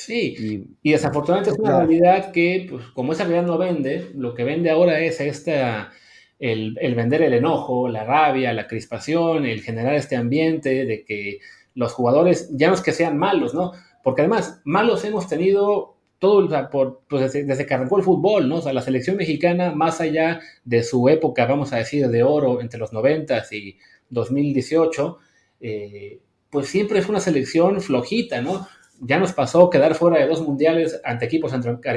[0.00, 4.44] Sí, y, desafortunadamente es una realidad que, pues, como esa realidad no vende, lo que
[4.44, 5.92] vende ahora es esta,
[6.38, 11.40] el, vender el enojo, la rabia, la crispación, el generar este ambiente de que
[11.74, 13.72] los jugadores ya no es que sean malos, ¿no?
[14.02, 18.56] Porque además, malos hemos tenido todo, por, pues desde, que arrancó el fútbol, ¿no?
[18.56, 22.62] O sea, la selección mexicana, más allá de su época, vamos a decir, de oro
[22.62, 23.76] entre los 90 y
[24.08, 25.18] 2018,
[25.60, 28.66] eh, pues siempre fue una selección flojita, ¿no?
[29.00, 31.52] Ya nos pasó quedar fuera de dos mundiales ante equipos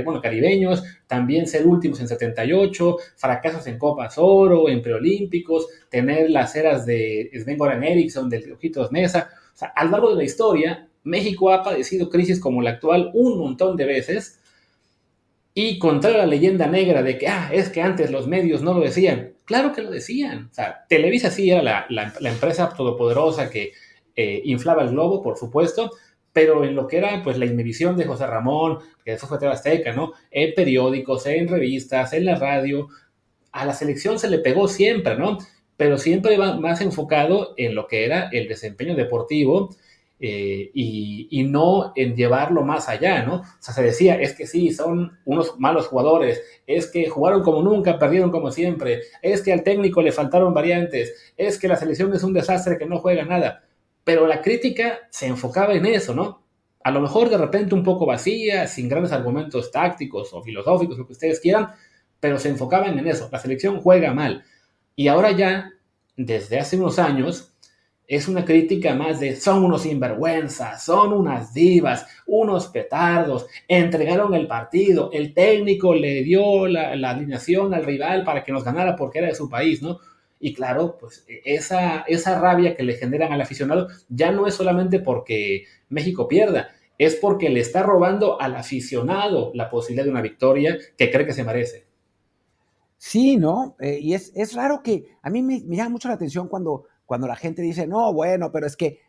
[0.05, 6.55] bueno, caribeños, también ser últimos en 78, fracasos en Copas Oro, en preolímpicos, tener las
[6.55, 9.29] eras de Sven Goran Eriksson, del Ojitos Mesa.
[9.53, 13.11] O sea, a lo largo de la historia, México ha padecido crisis como la actual
[13.13, 14.39] un montón de veces.
[15.53, 18.79] Y contra la leyenda negra de que, ah, es que antes los medios no lo
[18.79, 19.33] decían.
[19.45, 20.47] Claro que lo decían.
[20.51, 23.73] O sea, Televisa sí era la, empresa todopoderosa que
[24.15, 25.91] eh, inflaba el globo, por supuesto,
[26.33, 29.93] pero en lo que era pues la inmedición de José Ramón, que después fue Azteca,
[29.93, 30.13] ¿no?
[30.31, 32.89] En periódicos, en revistas, en la radio,
[33.51, 35.37] a la selección se le pegó siempre, ¿no?
[35.77, 39.75] Pero siempre va más enfocado en lo que era el desempeño deportivo
[40.19, 43.35] eh, y, y, no en llevarlo más allá, ¿no?
[43.35, 47.61] O sea, se decía, es que sí, son unos malos jugadores, es que jugaron como
[47.61, 52.13] nunca, perdieron como siempre, es que al técnico le faltaron variantes, es que la selección
[52.13, 53.63] es un desastre que no juega nada
[54.03, 56.43] pero la crítica se enfocaba en eso, ¿no?
[56.83, 61.07] A lo mejor de repente un poco vacía, sin grandes argumentos tácticos o filosóficos, lo
[61.07, 61.69] que ustedes quieran,
[62.19, 63.29] pero se enfocaban en eso.
[63.31, 64.43] La selección juega mal.
[64.95, 65.71] Y ahora ya,
[66.17, 67.53] desde hace unos años,
[68.05, 74.45] es una crítica más de son unos sinvergüenzas, son unas divas, unos petardos, entregaron el
[74.45, 79.19] partido, el técnico le dio la, la alineación al rival para que nos ganara porque
[79.19, 79.99] era de su país, ¿no?
[80.45, 84.53] Y claro, pues e, esa, esa rabia que le generan al aficionado ya no es
[84.53, 90.21] solamente porque México pierda, es porque le está robando al aficionado la posibilidad de una
[90.21, 91.87] victoria que cree que se merece.
[92.97, 93.77] Sí, ¿no?
[93.79, 97.37] Eh, y es, raro que a mí me, llama mucho la atención cuando, cuando la
[97.37, 98.99] gente dice, no, bueno, pero es que,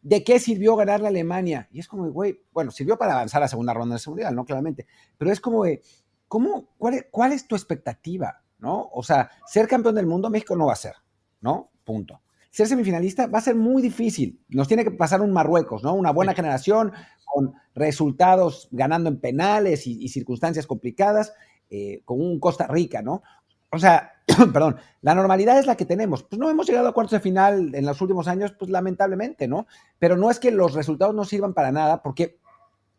[0.00, 1.68] ¿de qué sirvió ganar la Alemania?
[1.72, 4.44] Y es como, güey, bueno, sirvió para avanzar a la segunda ronda de seguridad, ¿no?
[4.44, 4.86] Claramente.
[5.18, 5.82] Pero es como, de,
[6.28, 8.43] ¿cómo, cuál, ¿cuál es tu expectativa?
[8.64, 8.88] ¿No?
[8.92, 10.94] O sea, ser campeón del mundo México no va a ser,
[11.42, 11.70] ¿no?
[11.84, 12.22] Punto.
[12.50, 14.40] Ser semifinalista va a ser muy difícil.
[14.48, 15.92] Nos tiene que pasar un Marruecos, ¿no?
[15.92, 16.92] Una buena generación
[17.26, 21.34] con resultados ganando en penales y, circunstancias complicadas,
[21.68, 23.22] eh, con un Costa Rica, ¿no?
[23.70, 24.12] O sea,
[24.52, 26.22] perdón, la normalidad es la que tenemos.
[26.22, 29.66] Pues no hemos llegado a cuartos de final en los últimos años, pues lamentablemente, ¿no?
[29.98, 32.38] Pero no es que los resultados no sirvan para nada, porque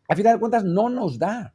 [0.08, 1.54] a final de cuentas no nos da,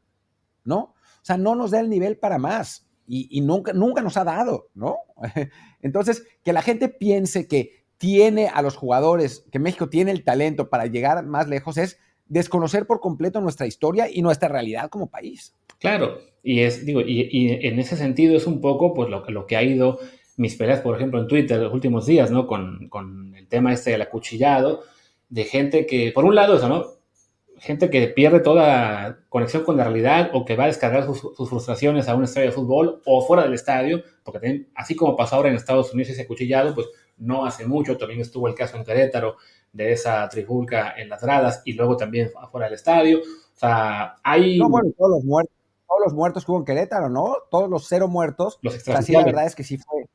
[0.64, 0.78] ¿no?
[0.80, 4.68] O sea, no nos da el nivel para más y, nunca, nunca nos ha dado,
[4.74, 4.98] ¿no?
[5.82, 10.70] Entonces, que la gente piense que tiene a los jugadores, que México tiene el talento
[10.70, 15.54] para llegar más lejos, es desconocer por completo nuestra historia y nuestra realidad como país.
[15.78, 19.56] Claro, y es, digo, y, en ese sentido es un poco pues lo, lo que
[19.56, 19.98] ha ido
[20.36, 22.46] mis peleas, por ejemplo, en Twitter los últimos días, ¿no?
[22.46, 24.82] Con, con el tema este del acuchillado,
[25.28, 26.86] de gente que, por un lado, eso, ¿no?
[27.62, 32.08] Gente que pierde toda conexión con la realidad o que va a descargar sus, frustraciones
[32.08, 35.54] a un estadio de fútbol o fuera del estadio, porque así como pasó ahora en
[35.54, 39.36] Estados Unidos ese cuchillado, pues no hace mucho, también estuvo el caso en Querétaro
[39.72, 43.20] de esa trifulca en las gradas y luego también afuera del estadio.
[43.20, 44.58] O sea, hay...
[44.58, 45.54] No, bueno, todos los muertos,
[45.86, 47.36] todos los muertos que hubo en Querétaro, ¿no?
[47.48, 48.58] Todos los cero muertos.
[48.62, 50.08] Los la verdad es que sí fue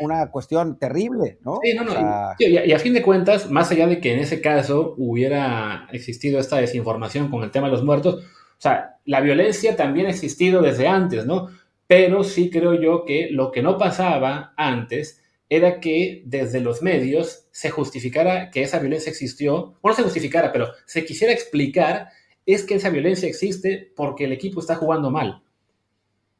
[0.00, 1.60] una cuestión terrible, ¿no?
[1.62, 1.92] Sí, no, no.
[2.38, 6.56] y, a, fin de cuentas, más allá de que en ese caso hubiera existido esta
[6.56, 10.88] desinformación con el tema de los muertos, o sea, la violencia también ha existido desde
[10.88, 11.48] antes, ¿no?
[11.86, 17.46] Pero sí creo yo que lo que no pasaba antes era que desde los medios
[17.52, 22.08] se justificara que esa violencia existió, o no se justificara, pero se quisiera explicar
[22.46, 25.42] es que esa violencia existe porque el equipo está jugando mal.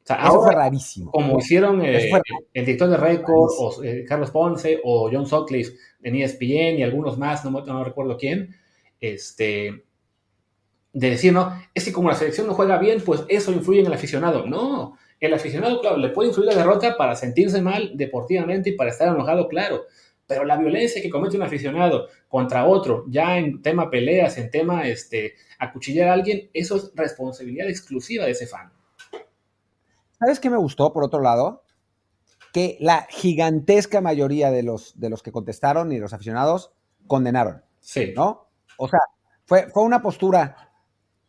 [0.07, 1.11] O sea, Eso fue rarísimo.
[1.11, 2.09] Como hicieron eh,
[2.53, 7.17] el director de Record, o eh, Carlos Ponce, o John Sutcliffe en ESPN y algunos
[7.17, 8.55] más, no, no recuerdo quién,
[9.01, 9.83] este,
[10.93, 13.87] de decir, no, es que como la selección no juega bien, pues eso influye en
[13.87, 14.45] el aficionado.
[14.45, 18.91] No, El aficionado, claro, le puede influir la derrota para sentirse mal deportivamente y para
[18.91, 19.87] estar enojado, claro.
[20.25, 24.87] Pero la violencia que comete un aficionado contra otro, ya en tema peleas, en tema
[24.87, 28.71] este, acuchillar a alguien, eso es responsabilidad exclusiva de ese fan.
[30.19, 31.63] ¿Sabes qué me gustó, por otro lado?
[32.53, 36.71] Que la gigantesca mayoría de los, de los que contestaron y los aficionados
[37.05, 37.63] condenaron.
[37.79, 38.13] Sí.
[38.15, 38.47] ¿No?
[38.77, 38.99] O sea,
[39.45, 40.67] fue, fue una postura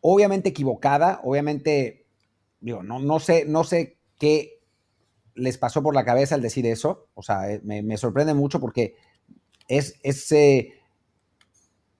[0.01, 2.05] obviamente equivocada, obviamente,
[2.61, 4.59] digo, no, no, sé, no sé qué
[5.35, 8.95] les pasó por la cabeza al decir eso, o sea, eh, me, sorprende mucho porque
[9.67, 10.73] es, es, eh,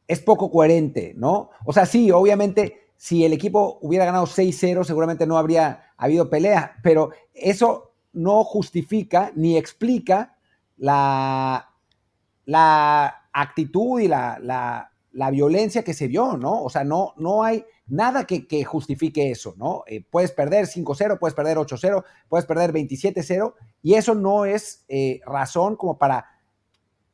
[0.07, 1.51] es poco coherente, ¿no?
[1.65, 6.77] O sea, sí, obviamente, si el equipo hubiera ganado 6-0, seguramente no habría habido pelea,
[6.81, 10.37] pero eso no justifica ni explica
[10.77, 11.69] la,
[12.45, 16.63] la actitud y la, la, violencia que se vio, ¿no?
[16.63, 19.83] O sea, no, no hay nada que, justifique eso, ¿no?
[19.85, 25.19] Eh, puedes perder 5-0, puedes perder 8-0, puedes perder 27-0, y eso no es eh,
[25.25, 26.25] razón como para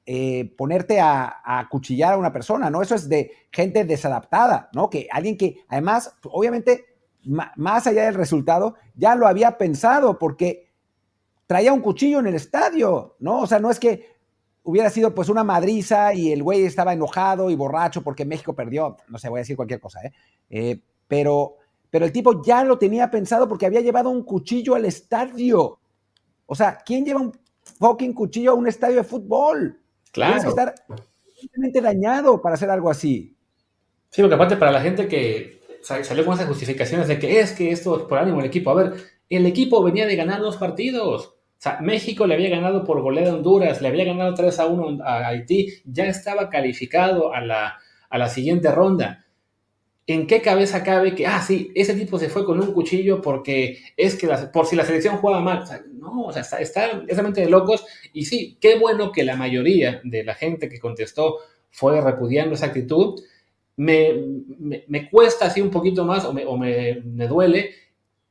[0.05, 2.81] eh, ponerte a, a, cuchillar a una persona, ¿no?
[2.81, 4.89] Eso es de gente desadaptada, ¿no?
[4.89, 6.94] Que alguien que, además, obviamente,
[7.25, 10.69] más allá del resultado, ya lo había pensado porque
[11.47, 13.41] traía un cuchillo en el estadio, ¿no?
[13.41, 14.15] O sea, no es que
[14.63, 18.97] hubiera sido pues una madriza y el güey estaba enojado y borracho porque México perdió,
[19.07, 20.13] no sé, voy a decir cualquier cosa, ¿eh?
[20.49, 21.57] eh pero,
[21.89, 25.79] pero el tipo ya lo tenía pensado porque había llevado un cuchillo al estadio.
[26.47, 27.31] O sea, ¿quién lleva un
[27.79, 29.79] fucking cuchillo a un estadio de fútbol?
[30.11, 30.33] Claro.
[30.33, 30.75] Tienes que estar
[31.39, 33.35] simplemente dañado para hacer algo así.
[34.09, 37.71] Sí, porque aparte para la gente que salió con esas justificaciones de que es que
[37.71, 38.71] esto es por ánimo el equipo.
[38.71, 38.93] A ver,
[39.29, 41.27] el equipo venía de ganar dos partidos.
[41.27, 44.65] O sea, México le había ganado por goleada a Honduras, le había ganado 3 a
[44.65, 47.79] 1 a Haití, ya estaba calificado a la,
[48.09, 49.25] a la siguiente ronda.
[50.07, 53.79] ¿En qué cabeza cabe que, ah, sí, ese tipo se fue con un cuchillo porque
[53.97, 55.63] es que por si la selección jugaba mal?
[55.63, 57.83] O sea, no, o sea, está, está realmente de locos.
[58.13, 61.37] Y sí, qué bueno que la mayoría de la gente que contestó
[61.71, 63.19] fue repudiando esa actitud.
[63.77, 64.13] Me,
[64.87, 67.71] me, cuesta así un poquito más o, me, o me, duele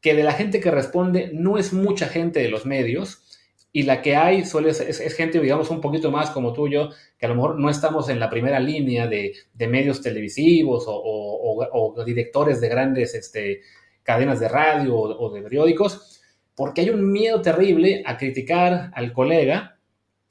[0.01, 3.25] que de la gente que responde no es mucha gente de los medios
[3.71, 6.91] y la que hay suele es, gente, digamos, un poquito más como tú y yo,
[7.19, 9.35] que a lo mejor no estamos en la primera línea de,
[9.69, 13.63] medios televisivos o, directores de grandes este,
[14.05, 16.23] cadenas de radio o, de periódicos,
[16.55, 19.79] porque hay un miedo terrible a criticar al colega,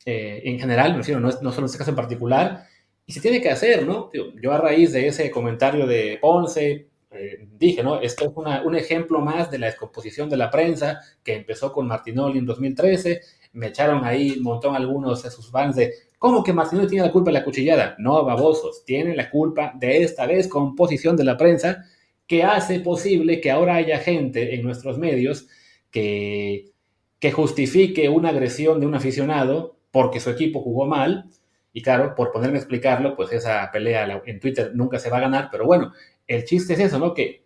[0.05, 2.65] eh, en general, me refiero, no, no solo en este caso en particular,
[3.05, 4.09] y se tiene que hacer, ¿no?
[4.13, 7.99] Yo a raíz de ese comentario de Ponce, eh, dije, ¿no?
[7.99, 12.39] Esto es un ejemplo más de la descomposición de la prensa que empezó con Martinoli
[12.39, 13.21] en 2013.
[13.53, 17.11] Me echaron ahí un montón algunos de sus fans de, ¿cómo que Martinoli tiene la
[17.11, 17.95] culpa de la cuchillada?
[17.99, 21.85] No, babosos, tiene la culpa de esta descomposición de la prensa
[22.25, 25.47] que hace posible que ahora haya gente en nuestros medios
[25.91, 26.71] que,
[27.19, 31.29] que justifique una agresión de un aficionado porque su equipo jugó mal.
[31.73, 35.21] Y claro, por ponerme a explicarlo, pues esa pelea en Twitter nunca se va a
[35.21, 35.91] ganar, pero bueno,
[36.27, 37.13] el chiste es eso, ¿no?
[37.13, 37.43] Que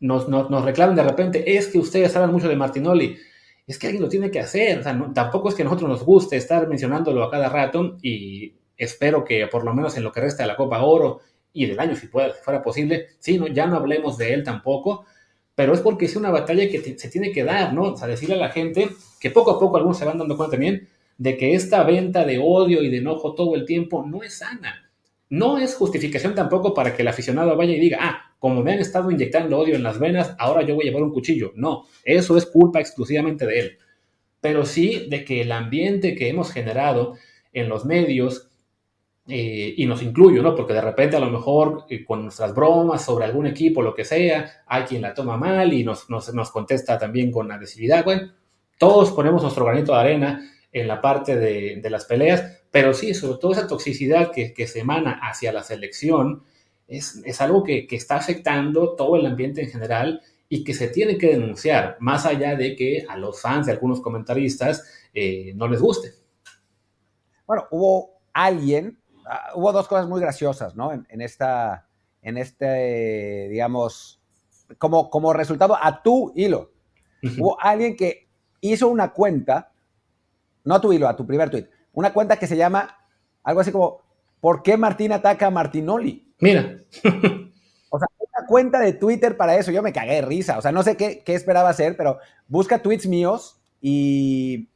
[0.00, 3.18] nos, nos, reclamen de repente, es que ustedes hablan mucho de Martinoli.
[3.66, 4.82] Es que alguien lo tiene que hacer.
[5.14, 9.46] Tampoco es que a nosotros nos guste estar mencionándolo a cada rato y espero que
[9.46, 11.20] por lo menos en lo que resta de la Copa Oro
[11.52, 15.04] y del año, si, puede, fuera posible, sí, no, ya no hablemos de él tampoco,
[15.54, 17.92] pero es porque es una batalla que se tiene que dar, ¿no?
[17.92, 18.88] O sea, decirle a la gente
[19.20, 20.88] que poco a poco algunos se van dando cuenta también
[21.20, 24.90] de que esta venta de odio y de enojo todo el tiempo no es sana
[25.30, 28.80] no es justificación tampoco para que el aficionado vaya y diga, ah, como me han
[28.80, 31.52] estado inyectando odio en las venas, ahora yo voy a llevar un cuchillo.
[31.54, 33.78] No, eso es culpa exclusivamente de él.
[34.40, 37.14] Pero sí de que el ambiente que hemos generado
[37.52, 38.48] en los medios,
[39.28, 40.56] eh, y nos incluyo, ¿no?
[40.56, 44.04] Porque de repente a lo mejor eh, con nuestras bromas sobre algún equipo, lo que
[44.04, 48.04] sea, hay quien la toma mal y nos, nos, contesta también con agresividad.
[48.04, 48.32] Bueno,
[48.78, 53.14] todos ponemos nuestro granito de arena en la parte de, de las peleas, pero sí,
[53.14, 56.44] sobre todo esa toxicidad que, se emana hacia la selección
[56.86, 61.28] es, algo que, está afectando todo el ambiente en general y que se tiene que
[61.28, 66.12] denunciar, más allá de que a los fans de algunos comentaristas eh, no les guste.
[67.46, 70.92] Bueno, hubo alguien, ah, hubo dos cosas muy graciosas, ¿no?
[70.92, 71.88] En, esta,
[72.22, 74.20] en este, digamos,
[74.78, 76.72] como, como resultado a tu hilo.
[77.38, 78.28] Hubo alguien que
[78.60, 79.69] hizo una cuenta,
[80.64, 82.96] no a tu hilo, a tu primer tweet, una cuenta que se llama
[83.42, 84.02] algo así como
[84.40, 86.34] ¿Por qué Martín ataca a Martinoli?
[86.40, 86.76] Mira.
[87.90, 89.70] o sea, una cuenta de Twitter para eso.
[89.70, 90.58] Yo me cagué de risa.
[90.58, 94.70] O sea, no sé qué, esperaba hacer, pero busca tweets míos y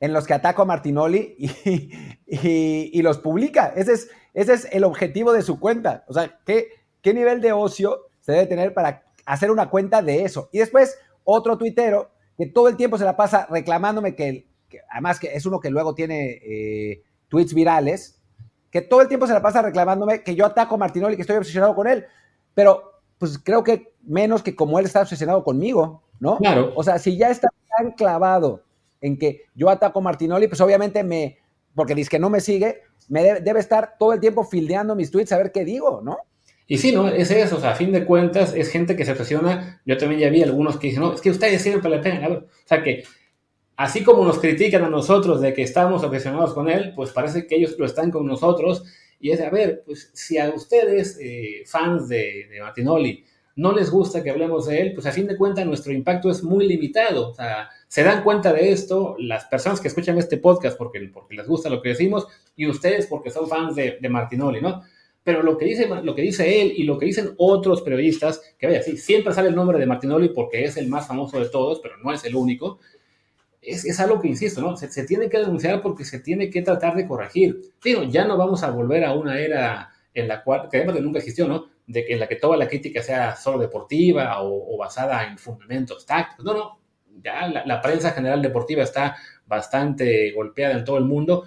[0.00, 1.36] en los que ataco a Martinoli
[2.26, 3.72] y, los publica.
[3.76, 6.04] Ese es, ese es el objetivo de su cuenta.
[6.08, 6.68] O sea, ¿qué,
[7.02, 10.48] ¿qué nivel de ocio se debe tener para hacer una cuenta de eso?
[10.52, 14.49] Y después, otro tuitero que todo el tiempo se la pasa reclamándome que,
[14.90, 18.20] además que es uno que luego tiene eh, tweets virales,
[18.70, 21.36] que todo el tiempo se la pasa reclamándome que yo ataco a Martinoli, que estoy
[21.36, 22.04] obsesionado con él,
[22.54, 26.38] pero pues creo que menos que como él está obsesionado conmigo, ¿no?
[26.38, 26.72] Claro.
[26.74, 28.62] O sea, si ya está tan clavado
[29.00, 31.38] en que yo ataco a Martinoli, pues obviamente me,
[31.74, 35.32] porque dice que no me sigue, me debe, estar todo el tiempo fildeando mis tweets
[35.32, 36.18] a ver qué digo, ¿no?
[36.66, 37.08] Y sí, ¿no?
[37.08, 39.82] Es eso, o sea, a fin de cuentas es gente que se obsesiona.
[39.84, 42.32] Yo también ya vi algunos que dicen, no, es que ustedes siempre le pegan.
[42.32, 43.02] O sea, que
[43.80, 47.56] así como nos critican a nosotros de que estamos obsesionados con él, pues parece que
[47.56, 48.84] ellos lo están con nosotros.
[49.18, 53.24] Y es, a ver, pues si a ustedes, eh, fans de, Martinoli,
[53.56, 56.42] no les gusta que hablemos de él, pues a fin de cuentas nuestro impacto es
[56.42, 57.30] muy limitado.
[57.30, 61.34] O sea, se dan cuenta de esto las personas que escuchan este podcast porque, porque
[61.34, 62.26] les gusta lo que decimos
[62.56, 64.82] y ustedes porque son fans de, de Martinoli, ¿no?
[65.24, 68.66] Pero lo que, dice, lo que dice él y lo que dicen otros periodistas, que
[68.66, 71.80] vaya, sí, siempre sale el nombre de Martinoli porque es el más famoso de todos,
[71.80, 72.78] pero no es el único,
[73.62, 74.76] es, es algo que, insisto, ¿no?
[74.76, 77.60] Se, tiene que denunciar porque se tiene que tratar de corregir.
[77.82, 81.18] Digo, ya no vamos a volver a una era en la cual, que además nunca
[81.18, 81.66] existió, ¿no?
[81.86, 86.06] De que en la que toda la crítica sea solo deportiva o, basada en fundamentos
[86.06, 86.44] tácticos.
[86.44, 86.80] No, no,
[87.22, 91.44] ya la, la, prensa general deportiva está bastante golpeada en todo el mundo,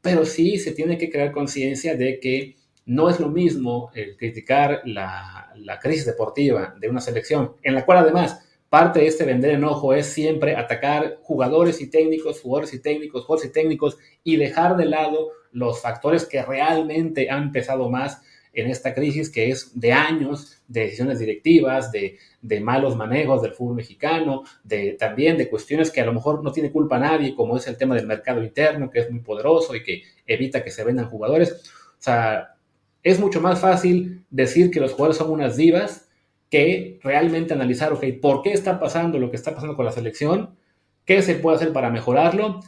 [0.00, 2.56] pero sí se tiene que crear conciencia de que
[2.86, 7.84] no es lo mismo el criticar la, la, crisis deportiva de una selección, en la
[7.84, 8.45] cual además
[8.76, 13.48] parte de este vender enojo es siempre atacar jugadores y técnicos, jugadores y técnicos, jugadores
[13.48, 18.20] y técnicos, y dejar de lado los factores que realmente han pesado más
[18.52, 23.52] en esta crisis que es de años de decisiones directivas, de, de, malos manejos del
[23.52, 27.56] fútbol mexicano, de, también de cuestiones que a lo mejor no tiene culpa nadie, como
[27.56, 30.84] es el tema del mercado interno, que es muy poderoso y que evita que se
[30.84, 31.72] vendan jugadores.
[31.98, 32.56] O sea,
[33.02, 36.05] es mucho más fácil decir que los jugadores son unas divas
[36.50, 40.56] que realmente analizar, ok, ¿por qué está pasando lo que está pasando con la selección?
[41.04, 42.60] ¿Qué se puede hacer para mejorarlo?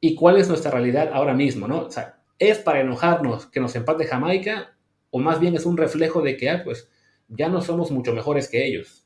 [0.00, 1.68] ¿Y cuál es nuestra realidad ahora mismo?
[1.68, 1.86] ¿no?
[1.86, 4.76] O sea, ¿es para enojarnos que nos empate Jamaica?
[5.10, 6.88] ¿O más bien es un reflejo de que, ah, pues,
[7.28, 9.02] ya no somos mucho mejores que ellos?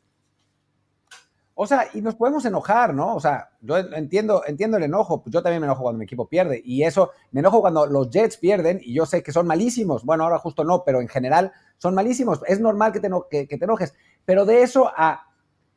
[1.58, 3.16] O sea, y nos podemos enojar, ¿no?
[3.16, 6.28] O sea, yo entiendo, entiendo el enojo, pues yo también me enojo cuando mi equipo
[6.28, 10.04] pierde, y eso, me enojo cuando los Jets pierden, y yo sé que son malísimos,
[10.04, 13.56] bueno, ahora justo no, pero en general son malísimos, es normal que te, que, que
[13.56, 13.94] te enojes,
[14.26, 15.22] pero de eso a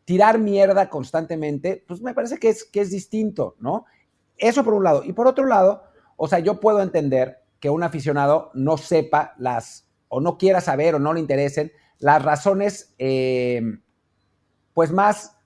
[0.03, 3.85] tirar mierda constantemente, pues me parece que es, que es distinto, ¿no?
[4.37, 5.83] Eso por un lado, y por otro lado,
[6.17, 10.95] o sea, yo puedo entender que un aficionado no sepa las, o no quiera saber,
[10.95, 13.61] o no le interesen las razones, eh,
[14.73, 15.39] pues más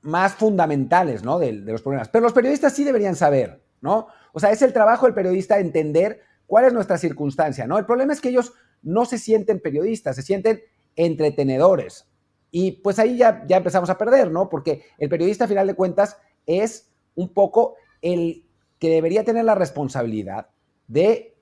[0.00, 1.38] más fundamentales, ¿no?
[1.38, 2.08] De, de, los problemas.
[2.08, 4.08] Pero los periodistas sí deberían saber, ¿no?
[4.32, 7.78] O sea, es el trabajo del periodista entender cuál es nuestra circunstancia, ¿no?
[7.78, 10.62] El problema es que ellos no se sienten periodistas, se sienten
[10.96, 12.07] entretenedores.
[12.50, 14.48] Y pues ahí ya, ya empezamos a perder, ¿no?
[14.48, 18.44] Porque el periodista, a final de cuentas, es un poco el
[18.78, 20.48] que debería tener la responsabilidad
[20.86, 21.36] de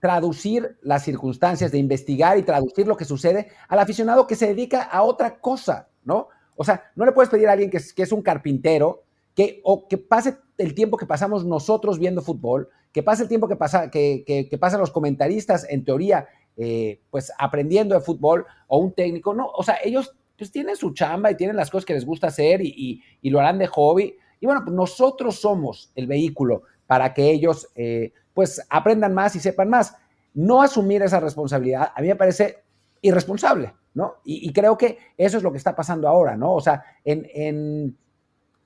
[0.00, 4.82] traducir las circunstancias, de investigar y traducir lo que sucede al aficionado que se dedica
[4.82, 6.28] a otra cosa, ¿no?
[6.56, 9.02] O sea, no le puedes pedir a alguien que es, que es un carpintero
[9.34, 13.48] que, o que pase el tiempo que pasamos nosotros viendo fútbol, que pase el tiempo
[13.48, 16.26] que, pasa, que, que, pasan los comentaristas, en teoría,
[16.56, 20.94] eh, pues aprendiendo de fútbol, o un técnico, no, o sea, ellos pues tienen su
[20.94, 24.16] chamba y tienen las cosas que les gusta hacer y, lo harán de hobby.
[24.40, 29.40] Y bueno, pues nosotros somos el vehículo para que ellos eh, pues aprendan más y
[29.40, 29.96] sepan más.
[30.32, 32.62] No asumir esa responsabilidad a mí me parece
[33.02, 33.74] irresponsable.
[33.94, 34.18] ¿no?
[34.24, 36.54] Y, creo que eso es lo que está pasando ahora, ¿no?
[36.54, 37.96] O sea, en, en,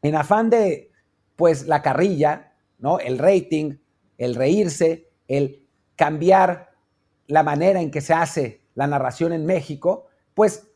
[0.02, 0.90] en, afán de,
[1.36, 2.98] pues, la carrilla, ¿no?
[2.98, 3.76] El rating,
[4.18, 5.66] el reírse, el
[5.96, 6.72] cambiar
[7.28, 10.68] la manera en que se hace la narración en México, pues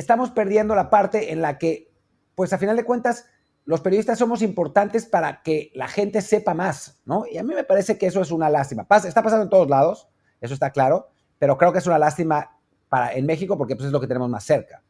[0.00, 1.92] estamos perdiendo la parte en la que,
[2.34, 3.26] pues a final de cuentas,
[3.64, 7.24] los periodistas somos importantes para que la gente sepa más, ¿no?
[7.30, 8.88] Y a mí me parece que eso es una lástima.
[8.88, 10.08] Pasa, está pasando en todos lados,
[10.40, 13.92] eso está claro, pero creo que es una lástima para, en México porque pues, es
[13.92, 14.82] lo que tenemos más cerca.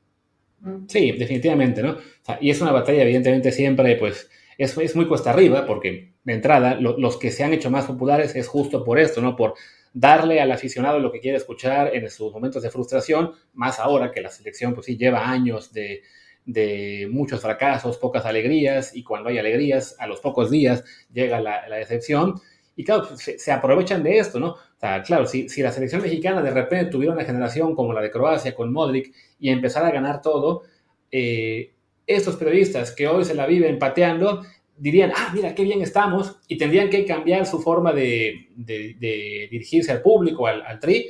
[0.87, 1.93] Sí, definitivamente, ¿no?
[1.93, 6.13] O sea, y es una batalla, evidentemente, siempre, pues, es, es muy cuesta arriba, porque
[6.23, 9.37] de entrada, lo, los que se han hecho más populares es justo por esto, ¿no?
[9.37, 9.55] Por
[9.93, 14.21] darle al aficionado lo que quiere escuchar en sus momentos de frustración, más ahora que
[14.21, 16.03] la selección, pues sí, lleva años de,
[17.11, 22.41] muchos fracasos, pocas alegrías, y cuando hay alegrías, a los pocos días llega la, decepción.
[22.77, 24.53] Y claro, pues, se, se, aprovechan de esto, ¿no?
[24.53, 28.01] O sea, claro, si, si, la selección mexicana de repente tuviera una generación como la
[28.01, 30.63] de Croacia con Modric y empezara a ganar todo,
[31.13, 31.75] eh,
[32.07, 34.43] estos periodistas que hoy se la viven pateando
[34.81, 40.03] dirían, ah, mira, qué bien estamos, y tendrían que cambiar su forma de, dirigirse al
[40.03, 41.07] público, al, al, tri.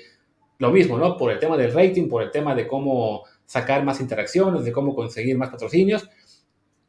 [0.59, 1.17] Lo mismo, ¿no?
[1.17, 4.95] Por el tema del rating, por el tema de cómo sacar más interacciones, de cómo
[4.95, 6.09] conseguir más patrocinios.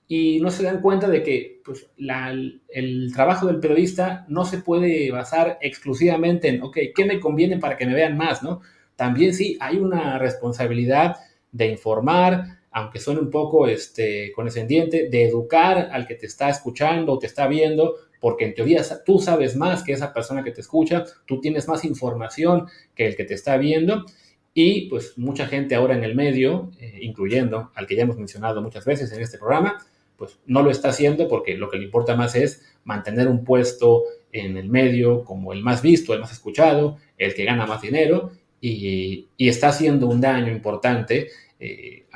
[0.08, 5.10] y no se dan cuenta de que pues, el trabajo del periodista no se puede
[5.10, 8.44] basar exclusivamente en, ok, ¿qué me conviene para que me vean más?
[8.44, 8.62] ¿no?
[8.98, 11.16] También sí, hay una responsabilidad
[11.52, 17.14] de informar, aunque suene un poco este, condescendiente, de educar al que te está escuchando
[17.14, 20.62] o te está viendo, porque en teoría tú sabes más que esa persona que te
[20.62, 24.06] escucha, tú tienes más información que el que te está viendo.
[24.54, 28.62] Y pues mucha gente ahora en el medio, eh, incluyendo al que ya hemos mencionado
[28.62, 29.78] muchas veces en este programa,
[30.18, 34.04] pues no lo está haciendo porque lo que le importa más es mantener un puesto
[34.32, 38.32] en el medio como el más visto, el más escuchado, el que gana más dinero
[38.62, 41.30] y, está haciendo un daño importante
[41.62, 42.08] eh,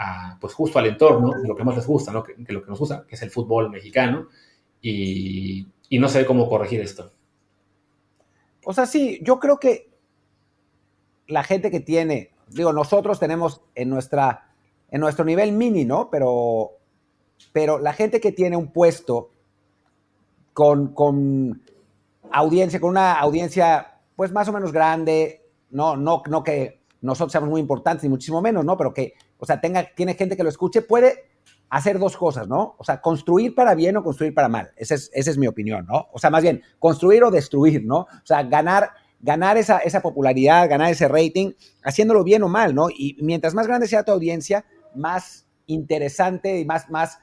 [0.42, 3.16] pues justo al entorno, lo que más les gusta, que, lo que nos gusta, que
[3.16, 4.28] es el fútbol mexicano,
[4.82, 7.12] y, y no sé cómo corregir esto.
[8.66, 9.92] O sea, sí, yo creo que
[11.28, 14.54] la gente que tiene, digo, nosotros tenemos en nuestra,
[14.90, 16.10] en nuestro nivel mini, ¿no?
[16.10, 16.80] Pero
[17.52, 19.32] pero la gente que tiene un puesto
[20.54, 21.62] con, con
[22.32, 25.42] audiencia, con una audiencia pues más o menos grande,
[25.72, 28.78] no, no, no que nosotros seamos muy importantes, ni muchísimo menos, ¿no?
[28.78, 29.14] Pero que,
[29.46, 31.30] o sea, tenga, tiene gente que lo escuche, puede
[31.70, 32.76] hacer dos cosas, ¿no?
[32.80, 34.72] O sea, construir para bien o construir para mal.
[34.76, 36.08] Esa es, esa es mi opinión, ¿no?
[36.12, 38.00] O sea, más bien, construir o destruir, ¿no?
[38.00, 38.90] O sea, ganar,
[39.20, 41.52] ganar esa, esa popularidad, ganar ese rating,
[41.84, 42.90] haciéndolo bien o mal, ¿no?
[42.90, 44.66] Y mientras más grande sea tu audiencia,
[44.96, 47.20] más interesante y más, más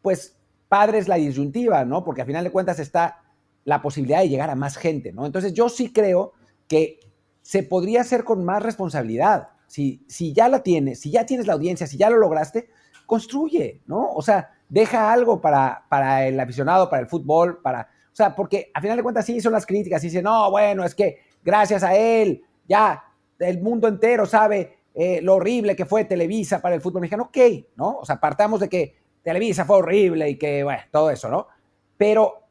[0.00, 0.36] pues
[0.68, 2.04] padre es la disyuntiva, ¿no?
[2.04, 3.20] Porque a final de cuentas está
[3.64, 5.26] la posibilidad de llegar a más gente, ¿no?
[5.26, 6.34] Entonces yo sí creo
[6.68, 7.00] que
[7.42, 9.48] se podría hacer con más responsabilidad.
[9.74, 12.68] Si, si ya la tienes, si ya tienes la audiencia, si ya lo lograste,
[13.06, 14.12] construye, ¿no?
[14.12, 17.80] O sea, deja algo para, para el aficionado, para el fútbol, para...
[17.80, 20.84] O sea, porque a final de cuentas sí son las críticas y dicen, no, bueno,
[20.84, 23.02] es que gracias a él ya
[23.40, 27.24] el mundo entero sabe eh, lo horrible que fue Televisa para el fútbol mexicano.
[27.24, 27.38] Ok,
[27.74, 27.98] ¿no?
[27.98, 31.48] O sea, partamos de que Televisa fue horrible y que, bueno, todo eso, ¿no?
[31.96, 32.44] Pero,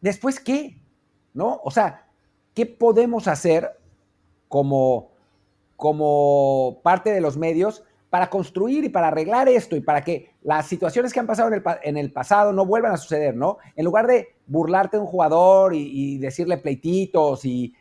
[0.00, 0.80] ¿después qué?
[1.34, 1.60] ¿No?
[1.64, 2.06] O sea,
[2.54, 3.78] ¿qué podemos hacer
[4.48, 5.10] como,
[5.80, 10.66] como parte de los medios para construir y para arreglar esto y para que las
[10.66, 11.50] situaciones que han pasado
[11.82, 13.56] en el, pasado no vuelvan a suceder, ¿no?
[13.76, 17.74] En lugar de burlarte de un jugador y, decirle pleititos y,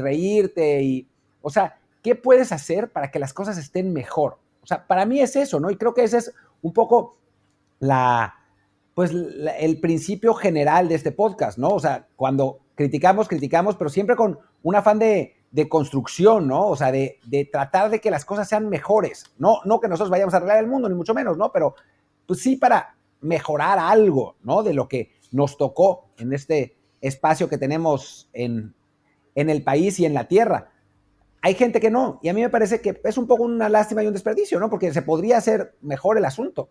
[0.00, 1.08] reírte, y,
[1.40, 4.38] o sea, ¿qué puedes hacer para que las cosas estén mejor?
[4.64, 5.70] O sea, para mí es eso, ¿no?
[5.70, 7.18] Y creo que ese es un poco
[7.78, 8.34] la,
[8.94, 11.68] pues, el principio general de este podcast, ¿no?
[11.68, 15.37] O sea, cuando criticamos, criticamos, pero siempre con un afán de,
[15.68, 16.68] construcción, ¿no?
[16.68, 17.18] O sea, de,
[17.50, 19.24] tratar de que las cosas sean mejores.
[19.38, 21.50] No, no que nosotros vayamos a arreglar el mundo, ni mucho menos, ¿no?
[21.52, 21.74] Pero
[22.26, 24.62] pues sí para mejorar algo, ¿no?
[24.62, 28.74] De lo que nos tocó en este espacio que tenemos en,
[29.34, 30.70] en el país y en la tierra.
[31.40, 34.02] Hay gente que no, y a mí me parece que es un poco una lástima
[34.02, 34.68] y un desperdicio, ¿no?
[34.68, 36.70] Porque se podría hacer mejor el asunto.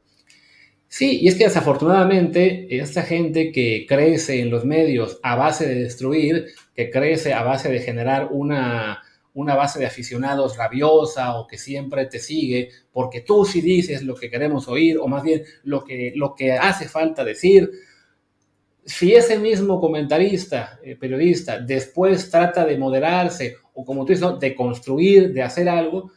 [0.90, 5.76] Sí, y es que desafortunadamente esta gente que crece en los medios a base de
[5.76, 6.48] destruir,
[6.78, 9.02] que crece a base de generar una,
[9.34, 14.14] una base de aficionados rabiosa o que siempre te sigue porque tú sí dices lo
[14.14, 17.72] que queremos oír o más bien lo que, lo que hace falta decir,
[18.86, 24.54] si ese mismo comentarista, eh, periodista, después trata de moderarse o como tú dices, de
[24.54, 26.12] construir, de hacer algo,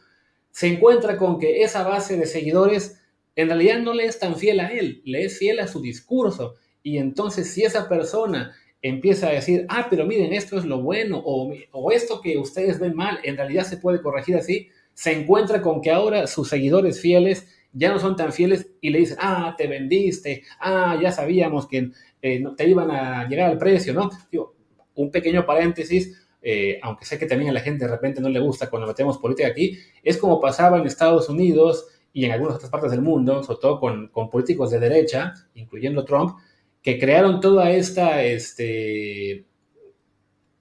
[0.51, 3.01] se encuentra con que esa base de seguidores
[3.35, 6.53] en realidad no le es tan fiel a él, le es fiel a su discurso.
[6.83, 11.21] Y entonces si esa persona empieza a decir, ah, pero miren, esto es lo bueno,
[11.23, 15.61] o, o esto que ustedes ven mal, en realidad se puede corregir así, se encuentra
[15.61, 19.55] con que ahora sus seguidores fieles ya no son tan fieles y le dicen, ah,
[19.57, 24.09] te vendiste, ah, ya sabíamos que eh, te iban a llegar al precio, ¿no?
[24.31, 24.55] Digo,
[24.95, 28.39] un pequeño paréntesis, eh, aunque sé que también a la gente de repente no le
[28.39, 32.69] gusta cuando metemos política aquí, es como pasaba en Estados Unidos y en algunas otras
[32.69, 36.37] partes del mundo, sobre todo con, con políticos de derecha, incluyendo Trump,
[36.81, 39.45] que crearon toda esta, este,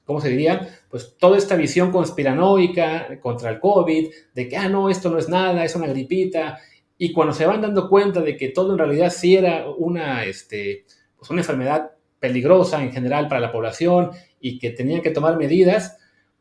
[0.04, 0.68] ¿cómo se diría?
[0.90, 5.28] Pues toda esta visión conspiranoica contra el COVID, de que, ah, no, esto no es
[5.28, 6.58] nada, es una gripita,
[6.98, 10.84] y cuando se van dando cuenta de que todo en realidad sí era una, este,
[11.16, 15.96] pues una enfermedad peligrosa en general para la población y que tenían que tomar medidas,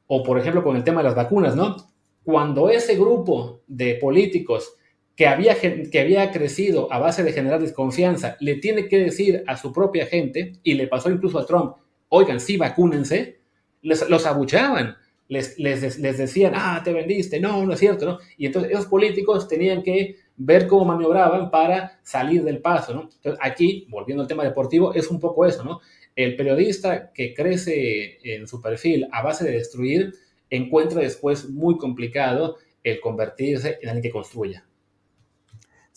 [0.07, 1.77] o por ejemplo con el tema de las vacunas, ¿no?
[2.23, 4.73] Cuando ese grupo de políticos
[5.19, 9.57] que había, que había crecido a base de generar desconfianza, le tiene que decir a
[9.57, 11.75] su propia gente, y le pasó incluso a Trump,
[12.07, 13.41] oigan, sí, vacúnense,
[13.81, 14.95] les, los abuchaban,
[15.27, 18.19] les, les, les, decían, ah, te vendiste, no, no es cierto, ¿no?
[18.37, 23.09] Y entonces esos políticos tenían que ver cómo maniobraban para salir del paso, ¿no?
[23.13, 25.81] Entonces aquí, volviendo al tema deportivo, es un poco eso, ¿no?
[26.15, 30.13] El periodista que crece en su perfil a base de destruir,
[30.49, 32.55] encuentra después muy complicado
[32.85, 34.63] el convertirse en alguien que construya.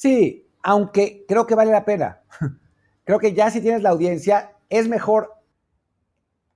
[0.03, 2.23] Sí, aunque creo que vale la pena.
[3.05, 5.33] creo que ya si tienes la audiencia, es mejor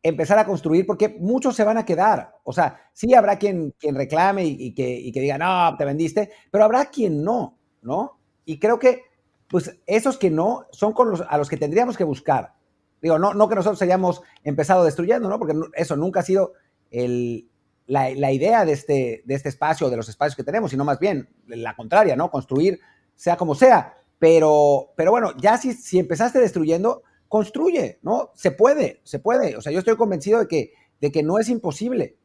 [0.03, 2.35] empezar a construir porque muchos se van a quedar.
[2.43, 6.65] O sea, sí habrá quien, quien reclame y, que, que diga, no, te vendiste, pero
[6.65, 8.19] habrá quien no, ¿no?
[8.45, 9.03] Y creo que,
[9.47, 12.55] pues, esos que no son con los, a los que tendríamos que buscar.
[13.01, 15.39] Digo, no, no que nosotros hayamos empezado destruyendo, ¿no?
[15.39, 16.55] Porque eso nunca ha sido
[16.91, 17.49] el,
[17.87, 21.29] la, idea de este, de este espacio, de los espacios que tenemos, sino más bien
[21.47, 22.29] la contraria, ¿no?
[22.29, 22.81] Construir
[23.17, 23.95] sea como sea.
[24.19, 28.31] Pero, pero bueno, ya si, si empezaste destruyendo, construye, ¿no?
[28.35, 29.57] Se puede, se puede.
[29.57, 32.17] O sea, yo estoy convencido de que, de que no es imposible.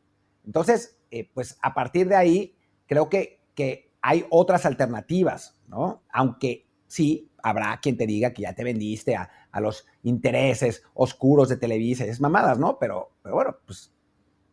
[0.45, 6.03] Entonces, eh, pues a partir de ahí, creo que, que hay otras alternativas, ¿no?
[6.11, 11.49] Aunque sí, habrá quien te diga que ya te vendiste a, a los intereses oscuros
[11.49, 12.77] de Televisa, es mamadas, ¿no?
[12.79, 13.93] Pero, pero bueno, pues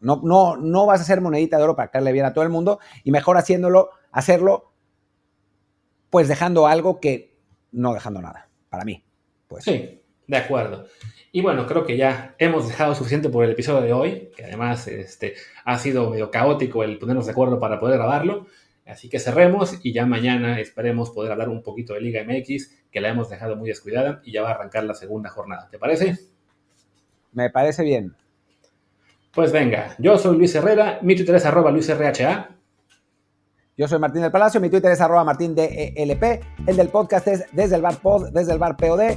[0.01, 2.51] no, no, no vas a hacer monedita de oro para caerle bien a todo el
[2.51, 4.68] mundo y mejor haciéndolo, hacerlo,
[6.11, 7.35] pues dejando algo que
[7.73, 9.03] no dejando nada, para mí.
[9.47, 9.65] Pues.
[9.65, 10.87] Sí, de acuerdo.
[11.31, 14.89] Y bueno, creo que ya hemos dejado suficiente por el episodio de hoy, que además
[14.89, 15.35] este,
[15.65, 18.47] ha sido medio caótico el ponernos de acuerdo para poder grabarlo.
[18.87, 23.01] Así que cerremos y ya mañana esperemos poder hablar un poquito de Liga MX, que
[23.03, 25.69] la hemos dejado muy descuidada y ya va a arrancar la segunda jornada.
[25.71, 26.17] ¿Te parece?
[27.33, 28.15] Me parece bien.
[29.33, 32.58] Pues venga, yo soy Luis Herrera, mi Twitter es arroba LuisRHA.
[33.79, 37.45] Yo soy Martín del Palacio, mi Twitter es arroba Martín DELP, el del podcast es
[37.53, 39.17] desde el bar pod, desde el bar POD,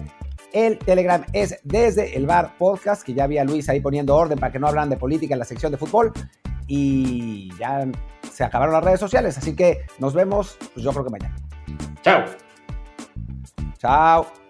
[0.53, 4.51] el Telegram es desde el bar podcast, que ya había Luis ahí poniendo orden para
[4.51, 6.13] que no hablan de política en la sección de fútbol.
[6.67, 7.87] Y ya
[8.31, 11.35] se acabaron las redes sociales, así que nos vemos, pues yo creo que mañana.
[12.03, 12.25] Chao.
[13.79, 14.40] Chao.